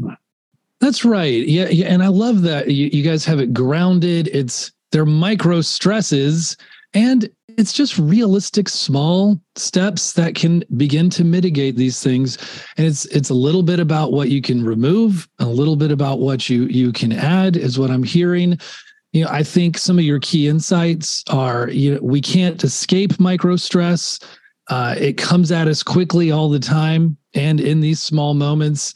That's 0.83 1.05
right. 1.05 1.47
Yeah, 1.47 1.69
yeah. 1.69 1.85
And 1.85 2.03
I 2.03 2.07
love 2.07 2.41
that 2.41 2.69
you, 2.69 2.87
you 2.91 3.03
guys 3.03 3.23
have 3.23 3.39
it 3.39 3.53
grounded. 3.53 4.27
It's 4.33 4.69
they're 4.91 5.05
micro 5.05 5.61
stresses 5.61 6.57
and 6.93 7.29
it's 7.47 7.71
just 7.71 7.97
realistic 7.97 8.67
small 8.67 9.39
steps 9.55 10.11
that 10.13 10.35
can 10.35 10.61
begin 10.75 11.09
to 11.11 11.23
mitigate 11.23 11.77
these 11.77 12.03
things 12.03 12.37
and 12.75 12.85
it's 12.85 13.05
it's 13.05 13.29
a 13.29 13.33
little 13.33 13.63
bit 13.63 13.79
about 13.79 14.11
what 14.11 14.27
you 14.27 14.41
can 14.41 14.65
remove 14.65 15.29
a 15.39 15.45
little 15.45 15.77
bit 15.77 15.89
about 15.89 16.19
what 16.19 16.49
you 16.49 16.65
you 16.65 16.91
can 16.91 17.11
add 17.11 17.55
is 17.55 17.79
what 17.79 17.89
i'm 17.89 18.03
hearing 18.03 18.57
you 19.13 19.23
know 19.23 19.29
i 19.31 19.41
think 19.41 19.77
some 19.77 19.97
of 19.97 20.03
your 20.03 20.19
key 20.19 20.47
insights 20.47 21.23
are 21.29 21.69
you 21.69 21.95
know 21.95 21.99
we 22.01 22.21
can't 22.21 22.63
escape 22.63 23.19
micro 23.19 23.55
stress 23.55 24.19
uh, 24.69 24.95
it 24.97 25.17
comes 25.17 25.51
at 25.51 25.67
us 25.67 25.81
quickly 25.81 26.31
all 26.31 26.49
the 26.49 26.59
time 26.59 27.17
and 27.33 27.59
in 27.59 27.79
these 27.79 28.01
small 28.01 28.33
moments 28.33 28.93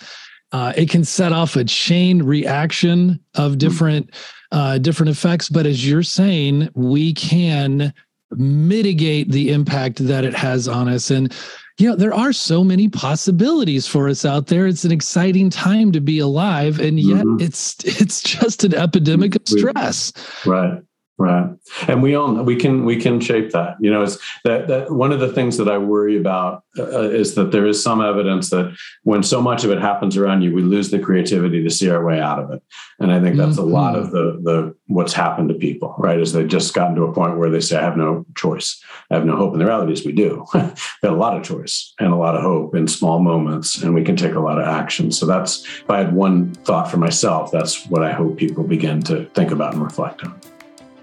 Uh, 0.51 0.73
it 0.77 0.89
can 0.89 1.03
set 1.03 1.33
off 1.33 1.55
a 1.55 1.63
chain 1.63 2.23
reaction 2.23 3.19
of 3.35 3.53
hmm. 3.53 3.57
different 3.57 4.09
uh, 4.51 4.77
different 4.77 5.09
effects. 5.09 5.49
But 5.49 5.65
as 5.65 5.87
you're 5.87 6.03
saying, 6.03 6.69
we 6.73 7.13
can 7.13 7.93
mitigate 8.31 9.31
the 9.31 9.51
impact 9.51 10.05
that 10.07 10.23
it 10.23 10.33
has 10.33 10.67
on 10.67 10.87
us. 10.87 11.11
And 11.11 11.33
you 11.77 11.89
know, 11.89 11.95
there 11.95 12.13
are 12.13 12.33
so 12.33 12.63
many 12.63 12.87
possibilities 12.87 13.85
for 13.85 14.09
us 14.09 14.25
out 14.25 14.47
there. 14.47 14.65
It's 14.65 14.83
an 14.83 14.91
exciting 14.91 15.49
time 15.49 15.91
to 15.91 16.01
be 16.01 16.19
alive, 16.19 16.79
and 16.79 16.99
yet 16.99 17.23
mm-hmm. 17.23 17.43
it's 17.43 17.75
it's 17.83 18.21
just 18.21 18.63
an 18.63 18.73
epidemic 18.73 19.35
of 19.35 19.47
stress. 19.47 20.11
Right. 20.45 20.81
Right. 21.19 21.49
And 21.87 22.03
we 22.03 22.13
all 22.13 22.31
we 22.43 22.55
can 22.55 22.85
we 22.85 22.95
can 22.95 23.19
shape 23.19 23.51
that. 23.51 23.77
You 23.79 23.91
know, 23.91 24.03
it's 24.03 24.19
that 24.43 24.67
that 24.67 24.91
one 24.91 25.11
of 25.11 25.19
the 25.19 25.33
things 25.33 25.57
that 25.57 25.67
I 25.67 25.79
worry 25.79 26.15
about 26.15 26.63
uh, 26.77 26.83
uh, 26.83 27.09
is 27.09 27.33
that 27.33 27.51
there 27.51 27.65
is 27.65 27.81
some 27.81 28.01
evidence 28.01 28.51
that 28.51 28.77
when 29.01 29.23
so 29.23 29.41
much 29.41 29.63
of 29.63 29.71
it 29.71 29.81
happens 29.81 30.15
around 30.15 30.43
you, 30.43 30.53
we 30.53 30.61
lose 30.61 30.91
the 30.91 30.99
creativity 30.99 31.63
to 31.63 31.71
see 31.71 31.89
our 31.89 32.05
way 32.05 32.19
out 32.19 32.37
of 32.37 32.51
it. 32.51 32.61
And 32.99 33.11
I 33.11 33.19
think 33.19 33.35
that's 33.35 33.57
mm-hmm. 33.57 33.67
a 33.67 33.73
lot 33.73 33.95
of 33.95 34.11
the 34.11 34.39
the 34.43 34.75
what's 34.85 35.13
happened 35.13 35.49
to 35.49 35.55
people, 35.55 35.95
right? 35.97 36.19
Is 36.19 36.33
they've 36.33 36.47
just 36.47 36.75
gotten 36.75 36.95
to 36.97 37.05
a 37.05 37.13
point 37.13 37.39
where 37.39 37.49
they 37.49 37.61
say, 37.61 37.77
I 37.77 37.81
have 37.81 37.97
no 37.97 38.23
choice. 38.35 38.79
I 39.09 39.15
have 39.15 39.25
no 39.25 39.35
hope. 39.35 39.53
And 39.53 39.61
the 39.61 39.65
reality 39.65 39.93
is 39.93 40.05
we 40.05 40.11
do. 40.11 40.45
we 40.53 40.59
have 40.59 41.03
a 41.03 41.11
lot 41.11 41.35
of 41.35 41.41
choice 41.41 41.95
and 41.99 42.13
a 42.13 42.15
lot 42.15 42.35
of 42.35 42.43
hope 42.43 42.75
in 42.75 42.87
small 42.87 43.17
moments, 43.17 43.81
and 43.81 43.95
we 43.95 44.03
can 44.03 44.15
take 44.15 44.35
a 44.35 44.39
lot 44.39 44.59
of 44.59 44.67
action. 44.67 45.11
So 45.11 45.25
that's 45.25 45.65
if 45.65 45.89
I 45.89 45.97
had 45.97 46.13
one 46.13 46.53
thought 46.53 46.91
for 46.91 46.97
myself, 46.97 47.51
that's 47.51 47.87
what 47.87 48.03
I 48.03 48.11
hope 48.11 48.37
people 48.37 48.63
begin 48.63 49.01
to 49.03 49.25
think 49.33 49.49
about 49.49 49.73
and 49.73 49.81
reflect 49.81 50.23
on. 50.23 50.39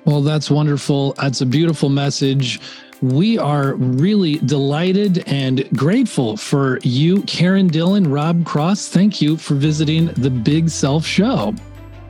Well, 0.04 0.20
that's 0.20 0.50
wonderful. 0.50 1.12
That's 1.14 1.40
a 1.40 1.46
beautiful 1.46 1.88
message. 1.88 2.60
We 3.00 3.38
are 3.38 3.74
really 3.74 4.36
delighted 4.36 5.26
and 5.26 5.68
grateful 5.76 6.36
for 6.36 6.78
you, 6.82 7.22
Karen 7.22 7.68
Dillon, 7.68 8.10
Rob 8.10 8.44
Cross. 8.44 8.88
Thank 8.88 9.20
you 9.20 9.36
for 9.36 9.54
visiting 9.54 10.06
the 10.06 10.30
Big 10.30 10.68
Self 10.70 11.04
Show. 11.04 11.54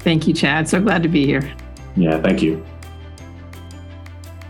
Thank 0.01 0.27
you, 0.29 0.35
Chad. 0.35 0.69
So 0.69 0.81
glad 0.81 1.03
to 1.03 1.09
be 1.09 1.25
here. 1.25 1.53
Yeah, 1.97 2.21
thank 2.21 2.43
you. 2.43 2.65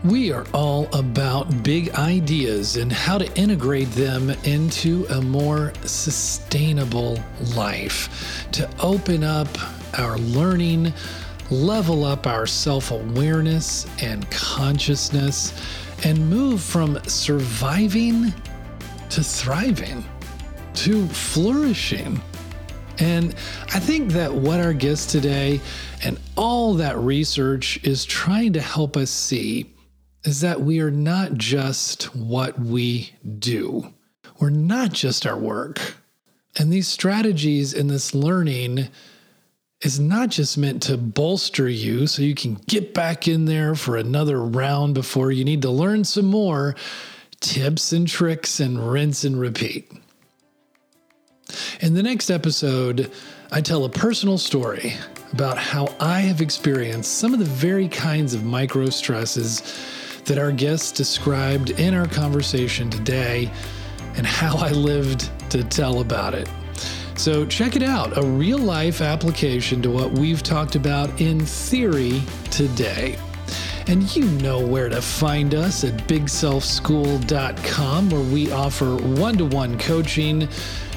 We 0.03 0.31
are 0.31 0.45
all 0.53 0.87
about 0.93 1.63
big 1.63 1.89
ideas 1.95 2.77
and 2.77 2.91
how 2.91 3.17
to 3.17 3.31
integrate 3.35 3.89
them 3.91 4.29
into 4.43 5.07
a 5.09 5.19
more 5.21 5.73
sustainable 5.83 7.19
life, 7.55 8.45
to 8.51 8.69
open 8.79 9.23
up 9.23 9.47
our 9.97 10.17
learning 10.19 10.93
level 11.51 12.03
up 12.03 12.27
our 12.27 12.47
self 12.47 12.91
awareness 12.91 13.85
and 14.01 14.29
consciousness, 14.31 15.53
and 16.03 16.29
move 16.29 16.61
from 16.61 16.99
surviving 17.03 18.33
to 19.09 19.23
thriving, 19.23 20.03
to 20.73 21.07
flourishing. 21.07 22.21
And 22.99 23.35
I 23.73 23.79
think 23.79 24.11
that 24.13 24.33
what 24.33 24.59
our 24.59 24.73
guest 24.73 25.09
today 25.09 25.59
and 26.03 26.19
all 26.37 26.75
that 26.75 26.97
research 26.97 27.79
is 27.83 28.05
trying 28.05 28.53
to 28.53 28.61
help 28.61 28.95
us 28.95 29.09
see 29.09 29.73
is 30.23 30.41
that 30.41 30.61
we 30.61 30.79
are 30.79 30.91
not 30.91 31.33
just 31.35 32.15
what 32.15 32.59
we 32.59 33.11
do. 33.37 33.93
We're 34.39 34.49
not 34.49 34.91
just 34.91 35.25
our 35.25 35.37
work. 35.37 35.95
And 36.57 36.71
these 36.71 36.87
strategies 36.87 37.73
and 37.73 37.89
this 37.89 38.15
learning 38.15 38.89
is 39.85 39.99
not 39.99 40.29
just 40.29 40.57
meant 40.57 40.81
to 40.81 40.97
bolster 40.97 41.69
you 41.69 42.07
so 42.07 42.23
you 42.23 42.33
can 42.33 42.55
get 42.65 42.93
back 42.93 43.27
in 43.27 43.45
there 43.45 43.75
for 43.75 43.97
another 43.97 44.41
round 44.41 44.95
before 44.95 45.31
you 45.31 45.45
need 45.45 45.61
to 45.61 45.69
learn 45.69 46.03
some 46.03 46.25
more 46.25 46.75
tips 47.39 47.93
and 47.93 48.07
tricks 48.07 48.59
and 48.59 48.91
rinse 48.91 49.23
and 49.23 49.39
repeat. 49.39 49.91
In 51.81 51.93
the 51.93 52.01
next 52.01 52.31
episode, 52.31 53.11
I 53.51 53.61
tell 53.61 53.85
a 53.85 53.89
personal 53.89 54.39
story 54.39 54.95
about 55.33 55.59
how 55.59 55.93
I 55.99 56.21
have 56.21 56.41
experienced 56.41 57.19
some 57.19 57.33
of 57.33 57.39
the 57.39 57.45
very 57.45 57.87
kinds 57.87 58.33
of 58.33 58.43
micro 58.43 58.89
stresses 58.89 59.61
that 60.25 60.39
our 60.39 60.51
guests 60.51 60.91
described 60.91 61.69
in 61.69 61.93
our 61.93 62.07
conversation 62.07 62.89
today 62.89 63.51
and 64.15 64.25
how 64.25 64.57
I 64.57 64.71
lived 64.71 65.29
to 65.51 65.63
tell 65.63 65.99
about 65.99 66.33
it. 66.33 66.49
So 67.17 67.45
check 67.45 67.75
it 67.75 67.83
out 67.83 68.17
a 68.17 68.25
real 68.25 68.57
life 68.57 69.01
application 69.01 69.81
to 69.81 69.89
what 69.89 70.11
we've 70.11 70.43
talked 70.43 70.75
about 70.75 71.21
in 71.21 71.39
theory 71.39 72.21
today. 72.51 73.17
And 73.87 74.13
you 74.15 74.25
know 74.25 74.65
where 74.65 74.89
to 74.89 75.01
find 75.01 75.55
us 75.55 75.83
at 75.83 75.93
bigselfschool.com, 76.07 78.09
where 78.09 78.33
we 78.33 78.51
offer 78.51 78.95
one 78.95 79.37
to 79.37 79.45
one 79.45 79.77
coaching 79.77 80.47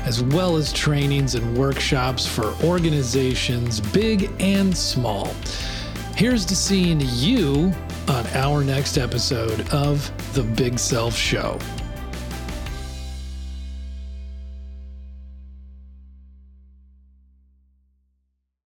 as 0.05 0.23
well 0.23 0.57
as 0.57 0.73
trainings 0.73 1.35
and 1.35 1.57
workshops 1.57 2.27
for 2.27 2.55
organizations 2.65 3.81
big 3.81 4.31
and 4.41 4.77
small. 4.77 5.35
Here's 6.17 6.45
to 6.47 6.57
seeing 6.57 7.01
you 7.01 7.73
on 8.09 8.27
our 8.29 8.65
next 8.65 8.97
episode 8.97 9.69
of 9.71 10.11
The 10.35 10.43
Big 10.43 10.79
Self 10.79 11.15
Show. 11.15 11.59